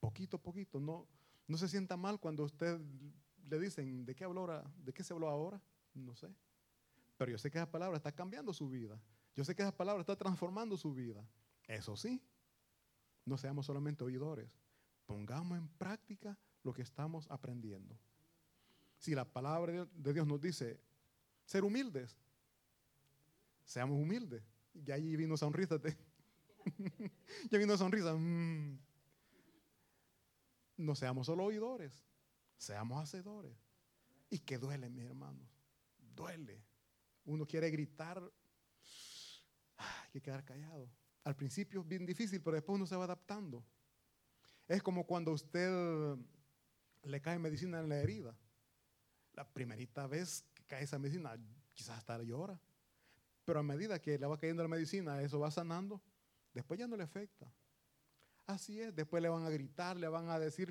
Poquito 0.00 0.38
a 0.38 0.42
poquito, 0.42 0.80
no, 0.80 1.06
no 1.46 1.56
se 1.56 1.68
sienta 1.68 1.96
mal 1.96 2.18
cuando 2.18 2.42
usted 2.42 2.80
le 3.48 3.60
dicen, 3.60 4.04
¿de 4.04 4.16
qué, 4.16 4.24
habló 4.24 4.40
ahora? 4.40 4.64
¿de 4.78 4.92
qué 4.92 5.04
se 5.04 5.12
habló 5.12 5.28
ahora? 5.28 5.62
No 5.94 6.16
sé. 6.16 6.26
Pero 7.16 7.30
yo 7.30 7.38
sé 7.38 7.52
que 7.52 7.58
esa 7.58 7.70
palabra 7.70 7.98
está 7.98 8.10
cambiando 8.10 8.52
su 8.52 8.68
vida. 8.68 9.00
Yo 9.36 9.44
sé 9.44 9.54
que 9.54 9.62
esa 9.62 9.76
palabra 9.76 10.00
está 10.00 10.16
transformando 10.16 10.76
su 10.76 10.92
vida. 10.92 11.24
Eso 11.68 11.96
sí, 11.96 12.20
no 13.30 13.38
seamos 13.38 13.64
solamente 13.64 14.02
oidores. 14.02 14.50
Pongamos 15.06 15.56
en 15.56 15.68
práctica 15.68 16.36
lo 16.64 16.74
que 16.74 16.82
estamos 16.82 17.30
aprendiendo. 17.30 17.96
Si 18.98 19.14
la 19.14 19.24
palabra 19.24 19.86
de 19.86 20.12
Dios 20.12 20.26
nos 20.26 20.40
dice 20.40 20.80
ser 21.46 21.64
humildes, 21.64 22.18
seamos 23.64 23.96
humildes. 23.96 24.42
Y 24.74 24.90
ahí 24.90 25.14
vino 25.16 25.36
sonrisa. 25.36 25.80
ya 27.50 27.58
vino 27.58 27.76
sonrisa. 27.78 28.14
Mm. 28.14 28.78
No 30.78 30.94
seamos 30.96 31.26
solo 31.26 31.44
oidores, 31.44 32.02
seamos 32.56 33.00
hacedores. 33.00 33.56
Y 34.28 34.40
que 34.40 34.58
duele, 34.58 34.90
mis 34.90 35.04
hermanos. 35.04 35.48
Duele. 36.16 36.64
Uno 37.24 37.46
quiere 37.46 37.70
gritar, 37.70 38.20
hay 39.76 40.10
que 40.12 40.20
quedar 40.20 40.44
callado. 40.44 40.90
Al 41.24 41.36
principio 41.36 41.80
es 41.80 41.88
bien 41.88 42.06
difícil, 42.06 42.40
pero 42.40 42.54
después 42.54 42.76
uno 42.76 42.86
se 42.86 42.96
va 42.96 43.04
adaptando. 43.04 43.64
Es 44.66 44.82
como 44.82 45.04
cuando 45.04 45.32
usted 45.32 46.16
le 47.02 47.20
cae 47.20 47.38
medicina 47.38 47.80
en 47.80 47.88
la 47.88 47.98
herida. 47.98 48.36
La 49.34 49.48
primerita 49.48 50.06
vez 50.06 50.44
que 50.54 50.64
cae 50.64 50.84
esa 50.84 50.98
medicina, 50.98 51.36
quizás 51.74 51.98
hasta 51.98 52.22
llora. 52.22 52.58
Pero 53.44 53.60
a 53.60 53.62
medida 53.62 54.00
que 54.00 54.18
le 54.18 54.26
va 54.26 54.38
cayendo 54.38 54.62
la 54.62 54.68
medicina, 54.68 55.20
eso 55.22 55.40
va 55.40 55.50
sanando, 55.50 56.00
después 56.52 56.78
ya 56.78 56.86
no 56.86 56.96
le 56.96 57.04
afecta. 57.04 57.52
Así 58.46 58.80
es, 58.80 58.94
después 58.94 59.22
le 59.22 59.28
van 59.28 59.44
a 59.44 59.50
gritar, 59.50 59.96
le 59.96 60.08
van 60.08 60.28
a 60.28 60.38
decir, 60.38 60.70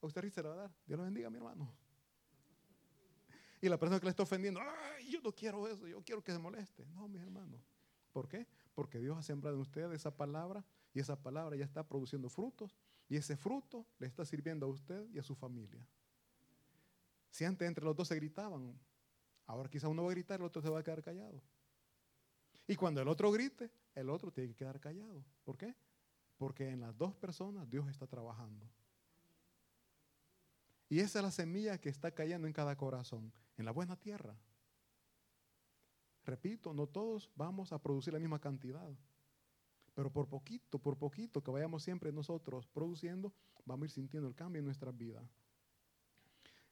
a 0.00 0.06
usted 0.06 0.30
se 0.30 0.42
le 0.42 0.48
va 0.48 0.54
a 0.54 0.58
dar. 0.58 0.74
Dios 0.86 0.98
lo 0.98 1.04
bendiga, 1.04 1.30
mi 1.30 1.36
hermano. 1.36 1.74
Y 3.60 3.68
la 3.68 3.78
persona 3.78 3.98
que 3.98 4.06
le 4.06 4.10
está 4.10 4.22
ofendiendo, 4.22 4.60
Ay, 4.60 5.10
yo 5.10 5.20
no 5.20 5.32
quiero 5.32 5.66
eso, 5.66 5.86
yo 5.86 6.02
quiero 6.02 6.22
que 6.22 6.32
se 6.32 6.38
moleste. 6.38 6.86
No, 6.86 7.08
mi 7.08 7.18
hermano. 7.18 7.62
¿Por 8.12 8.28
qué? 8.28 8.46
Porque 8.76 9.00
Dios 9.00 9.16
ha 9.16 9.22
sembrado 9.22 9.56
en 9.56 9.62
usted 9.62 9.90
esa 9.94 10.14
palabra 10.14 10.62
y 10.92 11.00
esa 11.00 11.16
palabra 11.16 11.56
ya 11.56 11.64
está 11.64 11.82
produciendo 11.88 12.28
frutos 12.28 12.76
y 13.08 13.16
ese 13.16 13.34
fruto 13.34 13.86
le 13.98 14.06
está 14.06 14.26
sirviendo 14.26 14.66
a 14.66 14.68
usted 14.68 15.08
y 15.14 15.18
a 15.18 15.22
su 15.22 15.34
familia. 15.34 15.80
Si 17.30 17.46
antes 17.46 17.66
entre 17.66 17.86
los 17.86 17.96
dos 17.96 18.08
se 18.08 18.16
gritaban, 18.16 18.78
ahora 19.46 19.70
quizá 19.70 19.88
uno 19.88 20.04
va 20.04 20.10
a 20.10 20.14
gritar, 20.14 20.40
el 20.40 20.46
otro 20.46 20.60
se 20.60 20.68
va 20.68 20.80
a 20.80 20.82
quedar 20.82 21.02
callado. 21.02 21.40
Y 22.66 22.76
cuando 22.76 23.00
el 23.00 23.08
otro 23.08 23.32
grite, 23.32 23.70
el 23.94 24.10
otro 24.10 24.30
tiene 24.30 24.50
que 24.50 24.56
quedar 24.56 24.78
callado. 24.78 25.24
¿Por 25.42 25.56
qué? 25.56 25.74
Porque 26.36 26.68
en 26.68 26.80
las 26.82 26.94
dos 26.98 27.14
personas 27.14 27.70
Dios 27.70 27.88
está 27.88 28.06
trabajando. 28.06 28.68
Y 30.90 31.00
esa 31.00 31.20
es 31.20 31.24
la 31.24 31.30
semilla 31.30 31.78
que 31.78 31.88
está 31.88 32.10
cayendo 32.10 32.46
en 32.46 32.52
cada 32.52 32.76
corazón, 32.76 33.32
en 33.56 33.64
la 33.64 33.70
buena 33.70 33.96
tierra. 33.96 34.36
Repito, 36.26 36.74
no 36.74 36.88
todos 36.88 37.30
vamos 37.36 37.72
a 37.72 37.80
producir 37.80 38.12
la 38.12 38.18
misma 38.18 38.40
cantidad, 38.40 38.92
pero 39.94 40.12
por 40.12 40.28
poquito, 40.28 40.78
por 40.78 40.98
poquito 40.98 41.42
que 41.42 41.52
vayamos 41.52 41.84
siempre 41.84 42.12
nosotros 42.12 42.66
produciendo, 42.66 43.32
vamos 43.64 43.84
a 43.84 43.86
ir 43.86 43.90
sintiendo 43.92 44.28
el 44.28 44.34
cambio 44.34 44.58
en 44.58 44.64
nuestra 44.64 44.90
vida. 44.90 45.22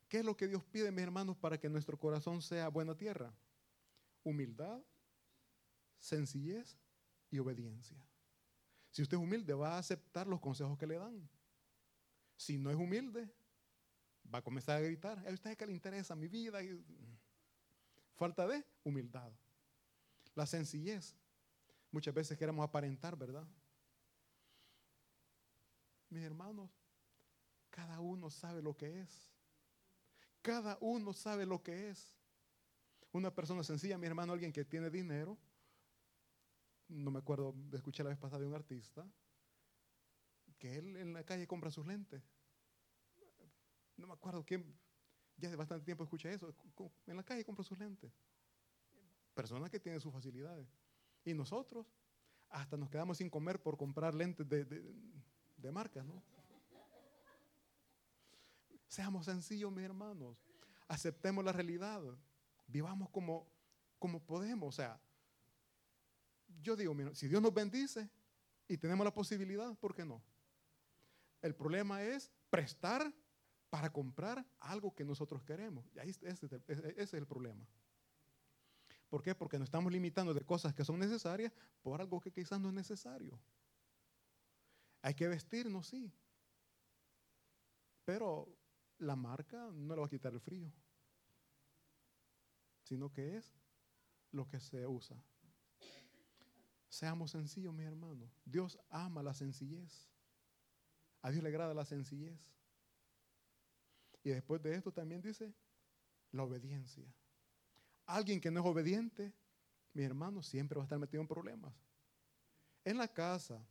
¿Qué 0.09 0.19
es 0.19 0.25
lo 0.25 0.37
que 0.37 0.49
Dios 0.49 0.65
pide, 0.65 0.91
mis 0.91 1.03
hermanos, 1.03 1.37
para 1.37 1.59
que 1.59 1.69
nuestro 1.69 1.97
corazón 1.97 2.43
sea 2.43 2.69
buena 2.69 2.97
tierra? 2.97 3.33
Humildad, 4.25 4.83
sencillez 6.01 6.77
y 7.31 7.39
obediencia. 7.39 7.97
Si 8.91 9.03
usted 9.03 9.17
es 9.17 9.23
humilde, 9.23 9.55
va 9.55 9.77
a 9.77 9.79
aceptar 9.79 10.27
los 10.27 10.41
consejos 10.41 10.77
que 10.77 10.87
le 10.87 10.99
dan. 10.99 11.29
Si 12.37 12.59
no 12.59 12.71
es 12.71 12.77
humilde, 12.77 13.33
va 14.33 14.41
a 14.41 14.43
comenzar 14.43 14.79
a 14.79 14.81
gritar, 14.81 15.25
¿a 15.27 15.33
usted 15.33 15.57
que 15.57 15.67
le 15.67 15.73
interesa 15.73 16.17
mi 16.17 16.27
vida? 16.27 16.59
Falta 18.17 18.49
de 18.49 18.65
humildad. 18.83 19.33
La 20.35 20.47
sencillez. 20.47 21.17
Muchas 21.91 22.15
veces 22.15 22.37
queremos 22.37 22.65
aparentar, 22.65 23.17
¿verdad? 23.17 23.47
Mis 26.09 26.23
hermanos, 26.25 26.71
cada 27.71 28.01
uno 28.01 28.31
sabe 28.31 28.63
lo 28.63 28.77
que 28.77 29.01
es. 29.01 29.33
Cada 30.43 30.77
uno 30.81 31.13
sabe 31.13 31.47
lo 31.47 31.63
que 31.63 31.91
es. 31.91 32.17
Una 33.13 33.35
persona 33.35 33.63
sencilla, 33.63 33.97
mi 33.97 34.07
hermano, 34.07 34.33
alguien 34.33 34.53
que 34.53 34.65
tiene 34.65 34.91
dinero, 34.91 35.39
no 36.89 37.11
me 37.11 37.19
acuerdo, 37.19 37.55
escuché 37.73 38.03
la 38.03 38.11
vez 38.11 38.19
pasada 38.19 38.41
de 38.41 38.47
un 38.47 38.55
artista, 38.55 39.07
que 40.59 40.77
él 40.77 40.97
en 40.97 41.13
la 41.13 41.25
calle 41.25 41.47
compra 41.47 41.71
sus 41.71 41.87
lentes. 41.87 42.23
No 43.97 44.07
me 44.07 44.15
acuerdo 44.15 44.45
quién, 44.45 44.77
ya 45.37 45.49
hace 45.49 45.57
bastante 45.57 45.85
tiempo 45.85 46.05
escuché 46.05 46.33
eso, 46.33 46.53
en 47.07 47.17
la 47.17 47.23
calle 47.23 47.45
compra 47.45 47.65
sus 47.65 47.79
lentes. 47.79 48.13
Personas 49.35 49.71
que 49.71 49.81
tienen 49.81 50.01
sus 50.01 50.13
facilidades. 50.13 50.67
Y 51.25 51.35
nosotros 51.35 51.87
hasta 52.51 52.77
nos 52.77 52.89
quedamos 52.89 53.19
sin 53.19 53.29
comer 53.29 53.61
por 53.61 53.77
comprar 53.77 54.15
lentes 54.15 54.49
de, 54.49 54.65
de, 54.65 55.73
marca, 55.73 56.05
¿no? 56.05 56.23
Seamos 58.87 59.27
sencillos, 59.27 59.73
mis 59.73 59.85
hermanos. 59.85 60.39
Aceptemos 60.87 61.45
la 61.45 61.51
realidad. 61.51 62.01
Vivamos 62.69 63.11
como, 63.11 63.49
como 63.99 64.25
podemos. 64.25 64.69
O 64.69 64.73
sea, 64.73 65.01
yo 66.63 66.77
digo, 66.77 66.95
si 67.15 67.27
Dios 67.27 67.43
nos 67.43 67.53
bendice 67.53 68.09
y 68.69 68.77
tenemos 68.77 69.05
la 69.05 69.13
posibilidad, 69.13 69.75
¿por 69.79 69.95
qué 69.95 70.05
no? 70.05 70.23
El 71.43 71.57
problema 71.57 72.03
es 72.05 72.31
prestar 72.51 73.13
para 73.69 73.93
comprar 73.93 74.47
algo 74.61 74.95
que 74.95 75.05
nosotros 75.05 75.43
queremos. 75.43 75.85
Y 75.93 75.99
ahí 75.99 76.11
ese 76.11 76.63
es 76.97 77.15
el 77.15 77.27
problema. 77.27 77.67
¿Por 79.15 79.23
qué? 79.23 79.33
Porque 79.33 79.61
nos 79.61 79.67
estamos 79.67 79.93
limitando 79.93 80.35
de 80.35 80.45
cosas 80.45 80.75
que 80.75 80.85
son 80.85 80.99
necesarias 80.99 81.53
por 81.83 82.01
algo 82.01 82.21
que 82.21 82.33
quizás 82.33 82.59
no 82.61 82.71
es 82.71 82.75
necesario. 82.75 83.41
Hay 85.03 85.15
que 85.15 85.29
vestirnos, 85.29 85.87
sí. 85.87 86.13
Pero 88.05 88.49
la 88.99 89.15
marca 89.15 89.71
no 89.71 89.95
le 89.95 90.01
va 90.01 90.07
a 90.09 90.11
quitar 90.11 90.33
el 90.33 90.41
frío, 90.41 90.69
sino 92.83 93.13
que 93.13 93.37
es 93.37 93.55
lo 94.33 94.49
que 94.49 94.59
se 94.59 94.85
usa. 94.85 95.17
Seamos 96.89 97.31
sencillos, 97.31 97.73
mi 97.73 97.85
hermano. 97.85 98.29
Dios 98.45 98.77
ama 98.91 99.23
la 99.23 99.33
sencillez. 99.33 100.11
A 101.23 101.31
Dios 101.31 101.45
le 101.45 101.51
agrada 101.51 101.73
la 101.73 101.85
sencillez. 101.85 102.53
Y 104.25 104.31
después 104.31 104.61
de 104.61 104.75
esto 104.75 104.91
también 104.91 105.23
dice 105.23 105.55
la 106.33 106.43
obediencia. 106.43 107.15
Alguien 108.07 108.41
que 108.41 108.51
no 108.51 108.61
es 108.61 108.67
obediente, 108.67 109.33
mi 109.93 110.03
hermano, 110.03 110.43
siempre 110.43 110.77
va 110.77 110.83
a 110.83 110.87
estar 110.87 110.99
metido 110.99 111.21
en 111.21 111.29
problemas. 111.29 111.73
En 112.85 112.99
la 112.99 113.09
casa, 113.09 113.65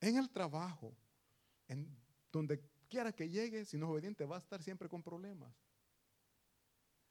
en 0.00 0.16
el 0.16 0.30
trabajo, 0.30 0.96
en 1.68 1.88
donde 2.32 2.62
quiera 2.88 3.12
que 3.12 3.28
llegue, 3.28 3.64
si 3.64 3.76
no 3.76 3.86
es 3.86 3.92
obediente, 3.92 4.24
va 4.24 4.36
a 4.36 4.38
estar 4.38 4.62
siempre 4.62 4.88
con 4.88 5.02
problemas. 5.02 5.52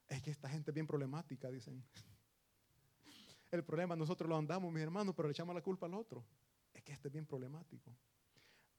Es 0.07 0.21
que 0.21 0.31
esta 0.31 0.49
gente 0.49 0.71
es 0.71 0.75
bien 0.75 0.87
problemática, 0.87 1.49
dicen. 1.49 1.83
El 3.51 3.63
problema 3.63 3.95
nosotros 3.95 4.29
lo 4.29 4.37
andamos, 4.37 4.71
mis 4.71 4.83
hermanos, 4.83 5.15
pero 5.15 5.27
le 5.27 5.31
echamos 5.31 5.55
la 5.55 5.61
culpa 5.61 5.87
al 5.87 5.95
otro. 5.95 6.23
Es 6.71 6.83
que 6.83 6.91
este 6.91 7.07
es 7.07 7.11
bien 7.11 7.25
problemático. 7.25 7.95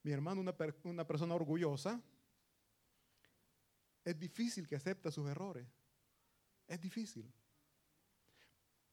Mi 0.03 0.11
hermano, 0.11 0.39
una, 0.39 0.55
una 0.83 1.05
persona 1.05 1.35
orgullosa, 1.35 2.01
es 4.03 4.17
difícil 4.17 4.67
que 4.67 4.75
acepte 4.75 5.11
sus 5.11 5.29
errores. 5.29 5.67
Es 6.67 6.79
difícil. 6.79 7.31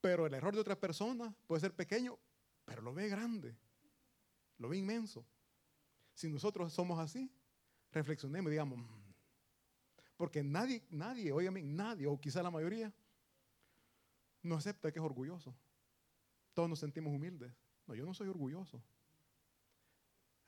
Pero 0.00 0.26
el 0.26 0.34
error 0.34 0.54
de 0.54 0.60
otra 0.60 0.78
persona 0.78 1.34
puede 1.46 1.60
ser 1.60 1.74
pequeño, 1.74 2.18
pero 2.64 2.82
lo 2.82 2.94
ve 2.94 3.08
grande. 3.08 3.56
Lo 4.58 4.68
ve 4.68 4.76
inmenso. 4.76 5.24
Si 6.14 6.28
nosotros 6.28 6.72
somos 6.72 6.98
así, 6.98 7.30
reflexionemos 7.92 8.50
y 8.50 8.52
digamos, 8.52 8.78
mm". 8.78 9.12
porque 10.16 10.42
nadie, 10.42 10.84
nadie, 10.90 11.32
óigame, 11.32 11.62
nadie, 11.62 12.06
o 12.06 12.20
quizá 12.20 12.42
la 12.42 12.50
mayoría, 12.50 12.92
no 14.42 14.56
acepta 14.56 14.90
que 14.92 14.98
es 14.98 15.04
orgulloso. 15.04 15.54
todos 16.54 16.68
nos 16.68 16.80
sentimos 16.80 17.12
humildes. 17.12 17.52
No, 17.86 17.94
yo 17.94 18.04
no 18.04 18.12
soy 18.12 18.28
orgulloso. 18.28 18.82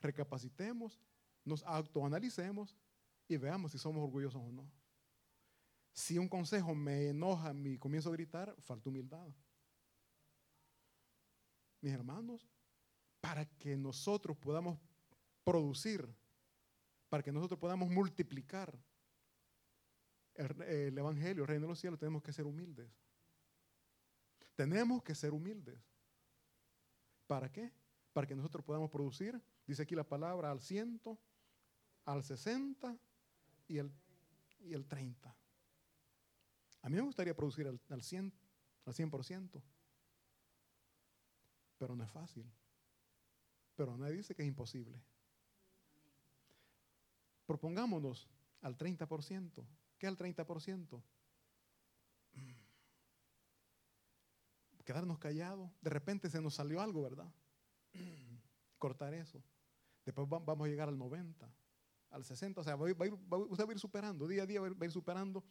Recapacitemos, 0.01 0.99
nos 1.45 1.63
autoanalicemos 1.63 2.75
y 3.27 3.37
veamos 3.37 3.71
si 3.71 3.77
somos 3.77 4.03
orgullosos 4.03 4.41
o 4.41 4.51
no. 4.51 4.69
Si 5.93 6.17
un 6.17 6.29
consejo 6.29 6.73
me 6.73 7.09
enoja 7.09 7.53
y 7.53 7.77
comienzo 7.77 8.09
a 8.09 8.13
gritar, 8.13 8.55
falta 8.61 8.89
humildad. 8.89 9.27
Mis 11.81 11.91
hermanos, 11.91 12.47
para 13.19 13.45
que 13.45 13.75
nosotros 13.75 14.37
podamos 14.37 14.79
producir, 15.43 16.07
para 17.09 17.23
que 17.23 17.31
nosotros 17.31 17.59
podamos 17.59 17.89
multiplicar 17.89 18.77
el, 20.35 20.61
el 20.61 20.97
Evangelio, 20.97 21.43
el 21.43 21.47
reino 21.47 21.65
de 21.65 21.69
los 21.69 21.79
cielos, 21.79 21.99
tenemos 21.99 22.23
que 22.23 22.31
ser 22.31 22.45
humildes. 22.45 22.89
Tenemos 24.55 25.03
que 25.03 25.15
ser 25.15 25.33
humildes. 25.33 25.79
¿Para 27.27 27.51
qué? 27.51 27.73
Para 28.13 28.27
que 28.27 28.35
nosotros 28.35 28.63
podamos 28.63 28.89
producir, 28.89 29.41
dice 29.65 29.83
aquí 29.83 29.95
la 29.95 30.03
palabra, 30.03 30.51
al 30.51 30.61
ciento, 30.61 31.19
al 32.05 32.23
60 32.23 32.97
y 33.67 33.77
el, 33.77 33.91
y 34.59 34.73
el 34.73 34.85
30. 34.85 35.35
A 36.81 36.89
mí 36.89 36.95
me 36.95 37.01
gustaría 37.01 37.35
producir 37.35 37.67
al, 37.67 37.79
al 37.89 38.01
100, 38.01 38.33
al 38.85 38.93
100%, 38.93 39.61
pero 41.77 41.95
no 41.95 42.03
es 42.03 42.11
fácil. 42.11 42.51
Pero 43.75 43.97
nadie 43.97 44.17
dice 44.17 44.35
que 44.35 44.43
es 44.43 44.47
imposible. 44.47 45.01
Propongámonos 47.45 48.29
al 48.61 48.77
30%. 48.77 49.65
¿Qué 49.97 50.07
el 50.07 50.17
30%? 50.17 51.03
Quedarnos 54.85 55.19
callados. 55.19 55.71
De 55.81 55.89
repente 55.89 56.29
se 56.29 56.41
nos 56.41 56.55
salió 56.55 56.81
algo, 56.81 57.01
¿verdad? 57.01 57.31
Cortar 58.77 59.13
eso. 59.13 59.43
Después 60.05 60.27
vamos 60.27 60.65
a 60.65 60.69
llegar 60.69 60.89
al 60.89 60.97
90, 60.97 61.53
al 62.09 62.23
60. 62.23 62.61
O 62.61 62.63
sea, 62.63 62.73
a 62.73 62.89
ir, 62.89 62.95
usted 62.95 63.65
va 63.65 63.69
a 63.69 63.73
ir 63.73 63.79
superando. 63.79 64.27
Día 64.27 64.43
a 64.43 64.45
día 64.45 64.61
va 64.61 64.67
a 64.67 64.85
ir 64.85 64.91
superando. 64.91 65.43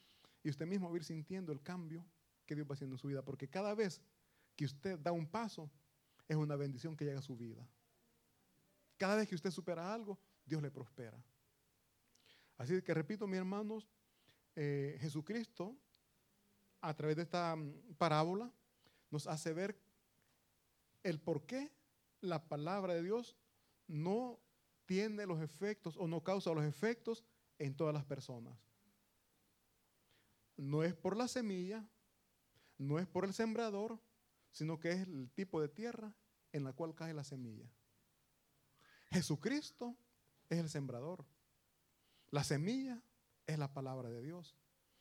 Y 0.42 0.50
usted 0.50 0.66
mismo 0.66 0.88
va 0.88 0.94
a 0.94 0.96
ir 0.96 1.04
sintiendo 1.04 1.52
el 1.52 1.62
cambio 1.62 2.04
que 2.46 2.54
Dios 2.54 2.66
va 2.68 2.74
haciendo 2.74 2.94
en 2.94 2.98
su 2.98 3.08
vida. 3.08 3.22
Porque 3.22 3.48
cada 3.48 3.74
vez 3.74 4.00
que 4.56 4.64
usted 4.64 4.98
da 4.98 5.12
un 5.12 5.26
paso, 5.26 5.70
es 6.28 6.36
una 6.36 6.56
bendición 6.56 6.96
que 6.96 7.04
llega 7.04 7.18
a 7.18 7.22
su 7.22 7.36
vida. 7.36 7.66
Cada 8.96 9.16
vez 9.16 9.28
que 9.28 9.34
usted 9.34 9.50
supera 9.50 9.92
algo, 9.92 10.18
Dios 10.44 10.62
le 10.62 10.70
prospera. 10.70 11.22
Así 12.56 12.80
que 12.82 12.94
repito, 12.94 13.26
mis 13.26 13.38
hermanos, 13.38 13.88
eh, 14.54 14.98
Jesucristo, 15.00 15.76
a 16.80 16.94
través 16.94 17.16
de 17.16 17.22
esta 17.22 17.56
mm, 17.56 17.94
parábola, 17.96 18.52
nos 19.10 19.26
hace 19.26 19.52
ver 19.52 19.80
el 21.02 21.20
por 21.20 21.46
qué 21.46 21.72
la 22.20 22.46
palabra 22.48 22.94
de 22.94 23.02
Dios 23.02 23.36
no 23.86 24.38
tiene 24.86 25.26
los 25.26 25.40
efectos 25.40 25.96
o 25.96 26.06
no 26.06 26.22
causa 26.22 26.52
los 26.52 26.64
efectos 26.64 27.24
en 27.58 27.74
todas 27.74 27.94
las 27.94 28.04
personas. 28.04 28.58
No 30.60 30.84
es 30.84 30.94
por 30.94 31.16
la 31.16 31.26
semilla, 31.26 31.88
no 32.76 32.98
es 32.98 33.06
por 33.06 33.24
el 33.24 33.32
sembrador, 33.32 33.98
sino 34.52 34.78
que 34.78 34.92
es 34.92 35.08
el 35.08 35.30
tipo 35.30 35.58
de 35.58 35.68
tierra 35.70 36.12
en 36.52 36.64
la 36.64 36.74
cual 36.74 36.94
cae 36.94 37.14
la 37.14 37.24
semilla. 37.24 37.66
Jesucristo 39.10 39.96
es 40.50 40.58
el 40.58 40.68
sembrador. 40.68 41.24
La 42.30 42.44
semilla 42.44 43.02
es 43.46 43.58
la 43.58 43.72
palabra 43.72 44.10
de 44.10 44.20
Dios. 44.20 44.54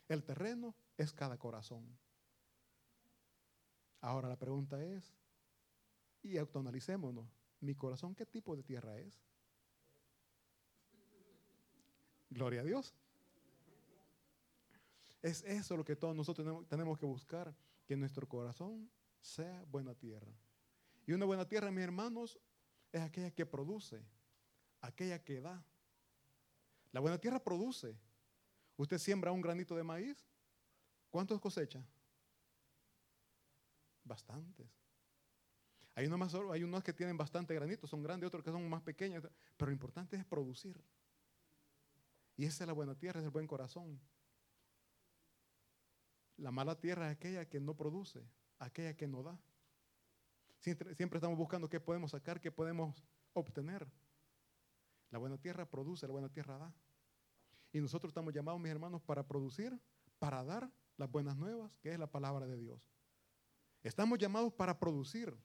El 0.07 0.23
terreno 0.23 0.75
es 0.95 1.11
cada 1.11 1.37
corazón. 1.37 1.85
Ahora 3.99 4.29
la 4.29 4.39
pregunta 4.39 4.81
es, 4.81 5.13
y 6.23 6.37
autoanalicémonos, 6.37 7.27
¿mi 7.59 7.75
corazón 7.75 8.15
qué 8.15 8.25
tipo 8.25 8.55
de 8.55 8.63
tierra 8.63 8.97
es? 8.97 9.19
Gloria 12.29 12.61
a 12.61 12.63
Dios. 12.63 12.95
Es 15.21 15.43
eso 15.43 15.75
lo 15.75 15.83
que 15.83 15.95
todos 15.95 16.15
nosotros 16.15 16.67
tenemos, 16.67 16.97
que 16.97 17.05
buscar, 17.05 17.53
que 17.85 17.95
nuestro 17.95 18.27
corazón 18.27 18.89
sea 19.21 19.63
buena 19.69 19.93
tierra. 19.93 20.31
Y 21.05 21.11
una 21.11 21.25
buena 21.25 21.47
tierra, 21.47 21.71
mis 21.71 21.83
hermanos, 21.83 22.39
es 22.91 23.01
aquella 23.01 23.31
que 23.31 23.45
produce, 23.45 24.01
aquella 24.81 25.23
que 25.23 25.41
da. 25.41 25.63
La 26.91 26.99
buena 26.99 27.17
tierra 27.17 27.43
produce. 27.43 27.97
Usted 28.77 28.97
siembra 28.97 29.31
un 29.31 29.41
granito 29.41 29.75
de 29.75 29.83
maíz, 29.83 30.25
¿cuántos 31.09 31.39
cosecha? 31.41 31.85
Bastantes. 34.05 34.67
Hay 35.95 36.07
unos, 36.07 36.19
más, 36.19 36.33
hay 36.33 36.63
unos 36.63 36.81
que 36.81 36.93
tienen 36.93 37.17
bastante 37.17 37.53
granito, 37.53 37.85
son 37.85 38.01
grandes, 38.01 38.27
otros 38.27 38.41
que 38.41 38.51
son 38.51 38.69
más 38.69 38.81
pequeños, 38.81 39.27
pero 39.57 39.69
lo 39.69 39.73
importante 39.73 40.15
es 40.15 40.23
producir. 40.23 40.81
Y 42.37 42.45
esa 42.45 42.63
es 42.63 42.67
la 42.67 42.73
buena 42.73 42.95
tierra, 42.95 43.19
es 43.19 43.25
el 43.25 43.31
buen 43.31 43.45
corazón. 43.45 43.99
La 46.39 46.51
mala 46.51 46.79
tierra 46.79 47.09
es 47.09 47.17
aquella 47.17 47.47
que 47.47 47.59
no 47.59 47.75
produce, 47.75 48.23
aquella 48.59 48.95
que 48.95 49.07
no 49.07 49.23
da. 49.23 49.37
Siempre, 50.59 50.93
estamos 50.93 51.37
buscando 51.37 51.69
qué 51.69 51.79
podemos 51.79 52.11
sacar, 52.11 52.39
qué 52.39 52.51
podemos 52.51 53.03
obtener. 53.33 53.87
La 55.09 55.19
buena 55.19 55.37
tierra 55.37 55.65
produce, 55.65 56.07
la 56.07 56.13
buena 56.13 56.29
tierra 56.29 56.57
da. 56.57 56.73
Y 57.73 57.81
nosotros 57.81 58.11
estamos 58.11 58.33
llamados, 58.33 58.59
mis 58.59 58.71
hermanos, 58.71 59.01
para 59.01 59.27
producir, 59.27 59.77
para 60.17 60.43
dar 60.43 60.71
las 60.97 61.11
buenas 61.11 61.35
nuevas, 61.35 61.71
que 61.81 61.91
es 61.91 61.99
la 61.99 62.07
palabra 62.07 62.45
de 62.45 62.57
Dios. 62.57 62.89
Estamos 63.83 64.17
llamados 64.17 64.53
para 64.53 64.79
producir. 64.79 65.37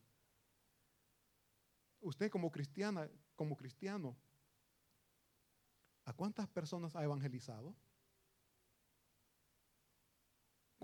Usted 2.00 2.30
como 2.30 2.50
cristiana, 2.50 3.08
como 3.34 3.56
cristiano, 3.56 4.16
¿a 6.04 6.12
cuántas 6.12 6.48
personas 6.48 6.94
ha 6.94 7.02
evangelizado? 7.02 7.74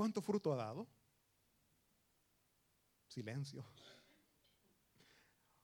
¿Cuánto 0.00 0.22
fruto 0.22 0.50
ha 0.54 0.56
dado? 0.56 0.88
Silencio. 3.06 3.62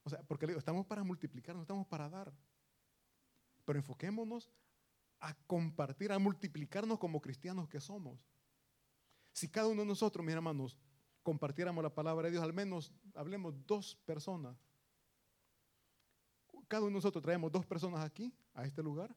O 0.03 0.11
sea, 0.11 0.23
porque 0.25 0.47
digo, 0.47 0.59
estamos 0.59 0.85
para 0.85 1.03
multiplicar, 1.03 1.57
no 1.57 1.63
estamos 1.63 1.87
para 1.87 2.11
dar. 2.11 2.31
Pero 3.65 3.79
enfoquémonos 3.79 4.51
a 5.21 5.33
compartir, 5.47 6.13
a 6.13 6.19
multiplicarnos 6.19 6.99
como 6.99 7.19
cristianos 7.19 7.67
que 7.67 7.81
somos. 7.81 8.21
Si 9.33 9.49
cada 9.49 9.69
uno 9.69 9.81
de 9.81 9.89
nosotros, 9.89 10.23
mis 10.23 10.35
hermanos, 10.35 10.77
compartiéramos 11.23 11.83
la 11.83 11.95
palabra 11.95 12.27
de 12.27 12.33
Dios, 12.33 12.45
al 12.45 12.53
menos 12.53 12.93
hablemos 13.15 13.55
dos 13.67 13.97
personas. 14.05 14.55
Cada 16.69 16.83
uno 16.83 16.91
de 16.91 16.97
nosotros 16.97 17.23
traemos 17.25 17.51
dos 17.51 17.65
personas 17.65 18.05
aquí, 18.05 18.35
a 18.53 18.67
este 18.67 18.83
lugar, 18.83 19.17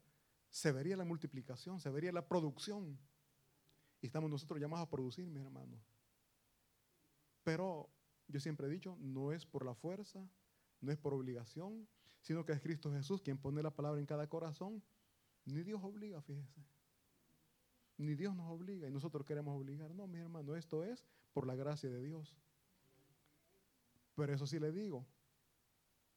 se 0.49 0.71
vería 0.71 0.95
la 0.95 1.03
multiplicación, 1.03 1.77
se 1.82 1.89
vería 1.89 2.13
la 2.13 2.25
producción. 2.25 2.97
Y 4.01 4.07
estamos 4.07 4.29
nosotros 4.29 4.59
llamados 4.59 4.88
a 4.88 4.89
producir, 4.89 5.27
mis 5.27 5.43
hermanos. 5.43 5.79
Pero 7.43 7.89
yo 8.27 8.39
siempre 8.39 8.67
he 8.67 8.69
dicho, 8.69 8.95
no 8.99 9.31
es 9.31 9.45
por 9.45 9.65
la 9.65 9.73
fuerza, 9.73 10.27
no 10.81 10.91
es 10.91 10.97
por 10.97 11.13
obligación, 11.13 11.88
sino 12.21 12.45
que 12.45 12.53
es 12.53 12.62
Cristo 12.62 12.91
Jesús 12.91 13.21
quien 13.21 13.38
pone 13.38 13.63
la 13.63 13.71
palabra 13.71 13.99
en 13.99 14.05
cada 14.05 14.27
corazón. 14.27 14.83
Ni 15.45 15.63
Dios 15.63 15.81
obliga, 15.83 16.21
fíjese. 16.21 16.62
Ni 17.97 18.15
Dios 18.15 18.35
nos 18.35 18.49
obliga 18.49 18.88
y 18.88 18.91
nosotros 18.91 19.25
queremos 19.25 19.57
obligar. 19.57 19.93
No, 19.93 20.07
mi 20.07 20.19
hermano, 20.19 20.55
esto 20.55 20.83
es 20.83 21.05
por 21.33 21.45
la 21.45 21.55
gracia 21.55 21.89
de 21.89 22.01
Dios. 22.01 22.35
Pero 24.15 24.33
eso 24.33 24.47
sí 24.47 24.59
le 24.59 24.71
digo, 24.71 25.05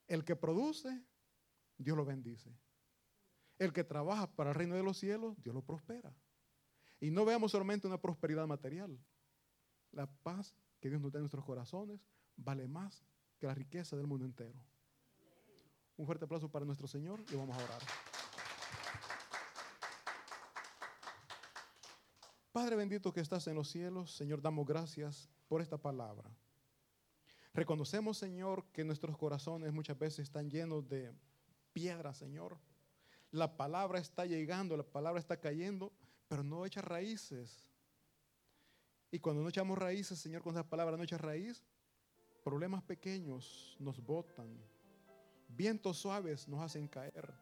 el 0.06 0.24
que 0.24 0.36
produce, 0.36 1.04
Dios 1.78 1.96
lo 1.96 2.04
bendice. 2.04 2.54
El 3.58 3.72
que 3.72 3.84
trabaja 3.84 4.26
para 4.26 4.50
el 4.50 4.56
reino 4.56 4.74
de 4.74 4.82
los 4.82 4.98
cielos, 4.98 5.40
Dios 5.42 5.54
lo 5.54 5.62
prospera. 5.62 6.14
Y 7.02 7.10
no 7.10 7.24
veamos 7.24 7.50
solamente 7.50 7.88
una 7.88 8.00
prosperidad 8.00 8.46
material. 8.46 8.96
La 9.90 10.06
paz 10.06 10.54
que 10.78 10.88
Dios 10.88 11.02
nos 11.02 11.10
da 11.10 11.18
en 11.18 11.22
nuestros 11.22 11.44
corazones 11.44 12.00
vale 12.36 12.68
más 12.68 13.04
que 13.40 13.48
la 13.48 13.54
riqueza 13.56 13.96
del 13.96 14.06
mundo 14.06 14.24
entero. 14.24 14.56
Un 15.96 16.06
fuerte 16.06 16.26
aplauso 16.26 16.48
para 16.48 16.64
nuestro 16.64 16.86
Señor 16.86 17.24
y 17.32 17.34
vamos 17.34 17.58
a 17.58 17.64
orar. 17.64 17.82
Padre 22.52 22.76
bendito 22.76 23.12
que 23.12 23.18
estás 23.18 23.48
en 23.48 23.56
los 23.56 23.68
cielos, 23.68 24.14
Señor, 24.14 24.40
damos 24.40 24.64
gracias 24.64 25.28
por 25.48 25.60
esta 25.60 25.78
palabra. 25.78 26.30
Reconocemos, 27.52 28.16
Señor, 28.16 28.64
que 28.72 28.84
nuestros 28.84 29.18
corazones 29.18 29.72
muchas 29.72 29.98
veces 29.98 30.20
están 30.20 30.48
llenos 30.48 30.88
de 30.88 31.12
piedra, 31.72 32.14
Señor. 32.14 32.60
La 33.32 33.56
palabra 33.56 33.98
está 33.98 34.24
llegando, 34.24 34.76
la 34.76 34.84
palabra 34.84 35.18
está 35.18 35.40
cayendo, 35.40 35.92
pero 36.32 36.42
no 36.42 36.64
echa 36.64 36.80
raíces. 36.80 37.68
Y 39.10 39.18
cuando 39.18 39.42
no 39.42 39.50
echamos 39.50 39.76
raíces, 39.76 40.18
Señor, 40.18 40.40
con 40.40 40.54
esa 40.54 40.66
palabra 40.66 40.96
no 40.96 41.02
echa 41.02 41.18
raíz, 41.18 41.62
problemas 42.42 42.82
pequeños 42.82 43.76
nos 43.78 44.02
botan, 44.02 44.48
vientos 45.46 45.98
suaves 45.98 46.48
nos 46.48 46.62
hacen 46.62 46.88
caer. 46.88 47.34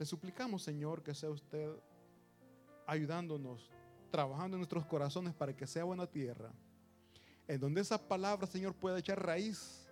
Le 0.00 0.04
suplicamos, 0.04 0.64
Señor, 0.64 1.00
que 1.04 1.14
sea 1.14 1.30
usted 1.30 1.76
ayudándonos, 2.88 3.70
trabajando 4.10 4.56
en 4.56 4.62
nuestros 4.62 4.84
corazones 4.84 5.32
para 5.32 5.56
que 5.56 5.68
sea 5.68 5.84
buena 5.84 6.08
tierra. 6.08 6.50
En 7.46 7.60
donde 7.60 7.82
esa 7.82 8.08
palabra, 8.08 8.48
Señor, 8.48 8.74
pueda 8.74 8.98
echar 8.98 9.24
raíz. 9.24 9.88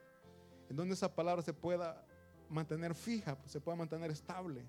En 0.68 0.74
donde 0.74 0.94
esa 0.94 1.14
palabra 1.14 1.44
se 1.44 1.54
pueda 1.54 2.04
mantener 2.48 2.92
fija, 2.92 3.38
se 3.46 3.60
pueda 3.60 3.76
mantener 3.76 4.10
estable. 4.10 4.66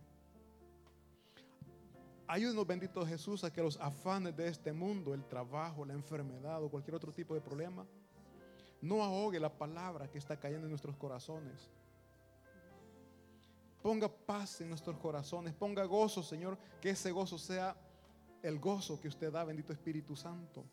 Ayúdenos, 2.31 2.67
bendito 2.67 3.03
Jesús, 3.07 3.43
a 3.43 3.51
que 3.51 3.59
los 3.59 3.79
afanes 3.79 4.37
de 4.37 4.47
este 4.47 4.71
mundo, 4.71 5.15
el 5.15 5.25
trabajo, 5.25 5.83
la 5.83 5.95
enfermedad 5.95 6.63
o 6.63 6.69
cualquier 6.69 6.93
otro 6.93 7.11
tipo 7.11 7.33
de 7.33 7.41
problema, 7.41 7.87
no 8.81 9.03
ahogue 9.03 9.39
la 9.39 9.49
palabra 9.49 10.07
que 10.07 10.19
está 10.19 10.37
cayendo 10.37 10.67
en 10.67 10.69
nuestros 10.69 10.95
corazones. 10.95 11.71
Ponga 13.81 14.07
paz 14.07 14.61
en 14.61 14.69
nuestros 14.69 14.95
corazones, 14.99 15.55
ponga 15.55 15.83
gozo, 15.85 16.21
Señor, 16.21 16.55
que 16.79 16.91
ese 16.91 17.09
gozo 17.11 17.39
sea 17.39 17.75
el 18.43 18.59
gozo 18.59 19.01
que 19.01 19.07
usted 19.07 19.31
da, 19.31 19.43
bendito 19.43 19.73
Espíritu 19.73 20.15
Santo. 20.15 20.63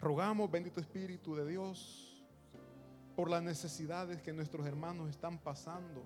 Rogamos, 0.00 0.50
bendito 0.50 0.80
Espíritu 0.80 1.36
de 1.36 1.46
Dios, 1.46 2.24
por 3.14 3.30
las 3.30 3.44
necesidades 3.44 4.22
que 4.22 4.32
nuestros 4.32 4.66
hermanos 4.66 5.08
están 5.08 5.38
pasando, 5.38 6.02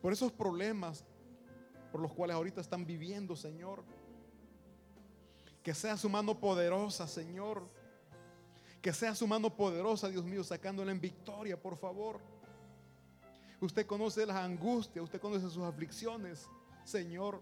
por 0.00 0.12
esos 0.12 0.30
problemas 0.30 1.04
por 1.96 2.02
los 2.02 2.12
cuales 2.12 2.36
ahorita 2.36 2.60
están 2.60 2.84
viviendo, 2.84 3.34
Señor. 3.34 3.82
Que 5.62 5.72
sea 5.72 5.96
su 5.96 6.10
mano 6.10 6.38
poderosa, 6.38 7.08
Señor. 7.08 7.66
Que 8.82 8.92
sea 8.92 9.14
su 9.14 9.26
mano 9.26 9.48
poderosa, 9.56 10.10
Dios 10.10 10.22
mío, 10.22 10.44
sacándola 10.44 10.92
en 10.92 11.00
victoria, 11.00 11.58
por 11.58 11.78
favor. 11.78 12.20
Usted 13.62 13.86
conoce 13.86 14.26
las 14.26 14.36
angustias, 14.36 15.02
usted 15.02 15.18
conoce 15.18 15.48
sus 15.48 15.62
aflicciones, 15.62 16.46
Señor. 16.84 17.40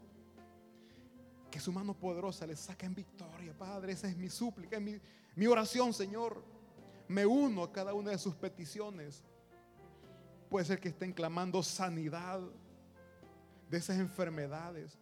Que 1.51 1.59
su 1.59 1.73
mano 1.73 1.93
poderosa 1.93 2.47
le 2.47 2.55
saque 2.55 2.87
en 2.87 2.95
victoria, 2.95 3.59
Padre. 3.59 3.95
Esa 3.95 4.09
es 4.09 4.17
mi 4.17 4.31
súplica, 4.31 4.77
es 4.77 4.83
mi, 4.83 5.01
mi 5.35 5.49
oración, 5.49 5.93
Señor. 5.93 6.45
Me 7.09 7.27
uno 7.27 7.64
a 7.64 7.73
cada 7.73 7.93
una 7.93 8.12
de 8.12 8.19
sus 8.19 8.37
peticiones. 8.37 9.25
Puede 10.49 10.64
ser 10.64 10.79
que 10.79 10.90
estén 10.90 11.12
clamando 11.12 11.61
sanidad 11.61 12.40
de 13.68 13.79
esas 13.79 13.98
enfermedades. 13.98 14.98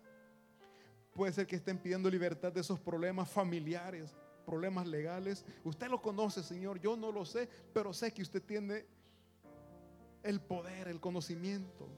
Puede 1.15 1.33
ser 1.33 1.47
que 1.47 1.57
estén 1.57 1.79
pidiendo 1.79 2.09
libertad 2.09 2.53
de 2.53 2.61
esos 2.61 2.81
problemas 2.81 3.29
familiares, 3.29 4.17
problemas 4.47 4.87
legales. 4.87 5.45
Usted 5.65 5.89
lo 5.89 6.01
conoce, 6.01 6.43
Señor. 6.43 6.81
Yo 6.81 6.97
no 6.97 7.13
lo 7.13 7.25
sé, 7.25 7.49
pero 7.73 7.93
sé 7.93 8.13
que 8.13 8.23
usted 8.23 8.43
tiene 8.43 8.87
el 10.23 10.41
poder, 10.41 10.89
el 10.89 11.01
conocimiento 11.01 11.89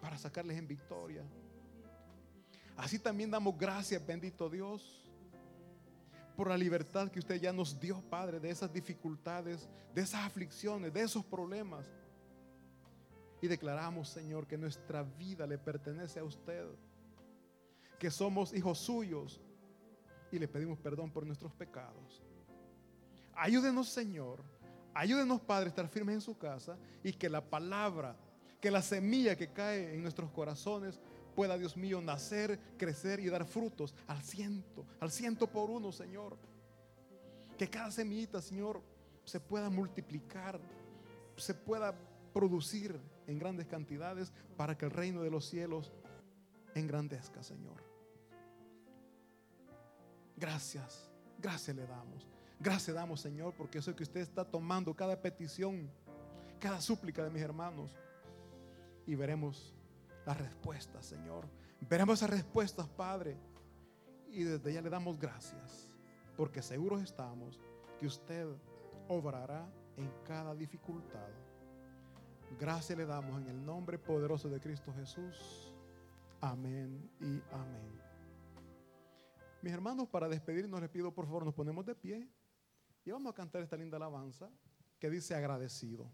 para 0.00 0.18
sacarles 0.18 0.58
en 0.58 0.68
victoria. 0.68 1.24
Así 2.76 2.98
también 2.98 3.30
damos 3.30 3.56
gracias, 3.56 4.04
bendito 4.04 4.50
Dios, 4.50 5.08
por 6.36 6.48
la 6.48 6.56
libertad 6.56 7.10
que 7.10 7.20
usted 7.20 7.40
ya 7.40 7.52
nos 7.52 7.78
dio, 7.78 8.02
Padre, 8.10 8.40
de 8.40 8.50
esas 8.50 8.72
dificultades, 8.72 9.68
de 9.94 10.02
esas 10.02 10.24
aflicciones, 10.26 10.92
de 10.92 11.02
esos 11.02 11.24
problemas. 11.24 11.88
Y 13.44 13.46
declaramos, 13.46 14.08
Señor, 14.08 14.46
que 14.46 14.56
nuestra 14.56 15.02
vida 15.02 15.46
le 15.46 15.58
pertenece 15.58 16.18
a 16.18 16.24
usted, 16.24 16.64
que 17.98 18.10
somos 18.10 18.54
hijos 18.54 18.78
suyos 18.78 19.38
y 20.32 20.38
le 20.38 20.48
pedimos 20.48 20.78
perdón 20.78 21.10
por 21.10 21.26
nuestros 21.26 21.52
pecados. 21.52 22.22
Ayúdenos, 23.34 23.90
Señor. 23.90 24.42
Ayúdenos, 24.94 25.42
Padre, 25.42 25.66
a 25.66 25.68
estar 25.68 25.86
firmes 25.90 26.14
en 26.14 26.20
su 26.22 26.38
casa 26.38 26.78
y 27.02 27.12
que 27.12 27.28
la 27.28 27.42
palabra, 27.42 28.16
que 28.62 28.70
la 28.70 28.80
semilla 28.80 29.36
que 29.36 29.52
cae 29.52 29.94
en 29.94 30.00
nuestros 30.00 30.30
corazones 30.30 30.98
pueda, 31.36 31.58
Dios 31.58 31.76
mío, 31.76 32.00
nacer, 32.00 32.58
crecer 32.78 33.20
y 33.20 33.26
dar 33.26 33.44
frutos 33.44 33.94
al 34.06 34.22
ciento, 34.22 34.86
al 35.00 35.10
ciento 35.10 35.46
por 35.46 35.68
uno, 35.68 35.92
Señor. 35.92 36.38
Que 37.58 37.68
cada 37.68 37.90
semillita, 37.90 38.40
Señor, 38.40 38.80
se 39.22 39.38
pueda 39.38 39.68
multiplicar, 39.68 40.58
se 41.36 41.52
pueda 41.52 41.94
producir 42.32 42.98
en 43.26 43.38
grandes 43.38 43.66
cantidades 43.66 44.32
para 44.56 44.76
que 44.76 44.84
el 44.84 44.90
reino 44.90 45.22
de 45.22 45.30
los 45.30 45.46
cielos 45.46 45.92
engrandezca, 46.74 47.42
Señor. 47.42 47.82
Gracias, 50.36 51.10
gracias 51.38 51.76
le 51.76 51.86
damos. 51.86 52.28
Gracias 52.60 52.94
damos, 52.94 53.20
Señor, 53.20 53.54
porque 53.54 53.78
eso 53.78 53.94
que 53.94 54.02
usted 54.02 54.20
está 54.20 54.44
tomando 54.44 54.94
cada 54.94 55.20
petición, 55.20 55.90
cada 56.58 56.80
súplica 56.80 57.22
de 57.22 57.30
mis 57.30 57.42
hermanos. 57.42 57.96
Y 59.06 59.14
veremos 59.14 59.74
las 60.24 60.38
respuestas, 60.38 61.04
Señor. 61.04 61.46
Veremos 61.80 62.18
esas 62.18 62.30
respuestas, 62.30 62.88
Padre. 62.88 63.36
Y 64.30 64.42
desde 64.44 64.72
ya 64.72 64.82
le 64.82 64.90
damos 64.90 65.18
gracias, 65.18 65.88
porque 66.36 66.62
seguros 66.62 67.02
estamos 67.02 67.60
que 67.98 68.06
usted 68.06 68.48
obrará 69.08 69.68
en 69.96 70.10
cada 70.24 70.54
dificultad. 70.54 71.28
Gracias 72.58 72.96
le 72.96 73.06
damos 73.06 73.40
en 73.42 73.48
el 73.48 73.64
nombre 73.64 73.98
poderoso 73.98 74.48
de 74.48 74.60
Cristo 74.60 74.92
Jesús. 74.94 75.72
Amén 76.40 77.10
y 77.20 77.42
amén. 77.52 78.00
Mis 79.62 79.72
hermanos, 79.72 80.08
para 80.08 80.28
despedirnos 80.28 80.80
les 80.80 80.90
pido 80.90 81.12
por 81.12 81.24
favor 81.24 81.44
nos 81.44 81.54
ponemos 81.54 81.86
de 81.86 81.94
pie 81.94 82.28
y 83.04 83.10
vamos 83.10 83.32
a 83.32 83.34
cantar 83.34 83.62
esta 83.62 83.76
linda 83.76 83.96
alabanza 83.96 84.50
que 84.98 85.10
dice 85.10 85.34
agradecido. 85.34 86.10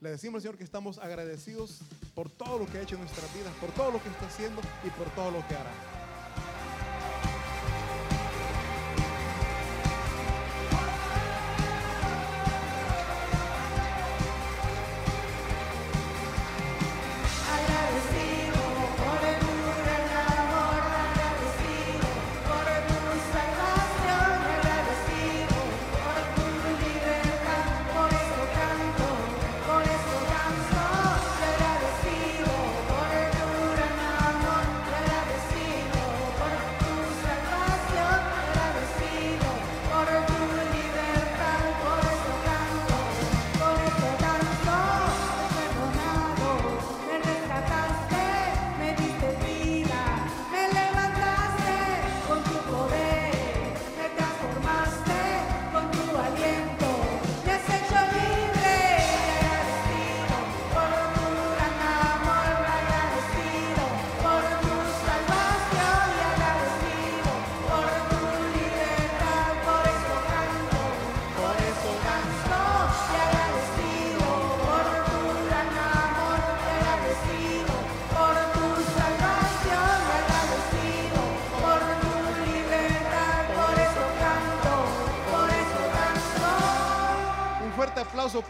Le 0.00 0.10
decimos 0.10 0.36
al 0.36 0.42
Señor 0.42 0.58
que 0.58 0.64
estamos 0.64 0.98
agradecidos 0.98 1.80
por 2.14 2.30
todo 2.30 2.58
lo 2.60 2.66
que 2.66 2.78
ha 2.78 2.82
hecho 2.82 2.94
en 2.94 3.02
nuestras 3.02 3.32
vidas, 3.34 3.52
por 3.56 3.70
todo 3.70 3.90
lo 3.90 4.02
que 4.02 4.08
está 4.08 4.26
haciendo 4.26 4.60
y 4.84 4.90
por 4.90 5.08
todo 5.10 5.30
lo 5.32 5.46
que 5.48 5.54
hará. 5.54 5.97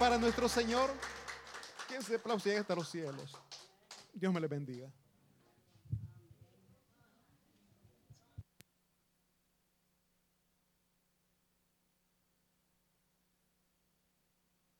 Para 0.08 0.18
nuestro 0.18 0.48
Señor. 0.48 0.88
¿Quién 1.86 2.02
se 2.02 2.14
aplaude 2.14 2.56
hasta 2.56 2.74
los 2.74 2.88
cielos? 2.88 3.36
Dios 4.14 4.32
me 4.32 4.40
le 4.40 4.46
bendiga. 4.46 4.90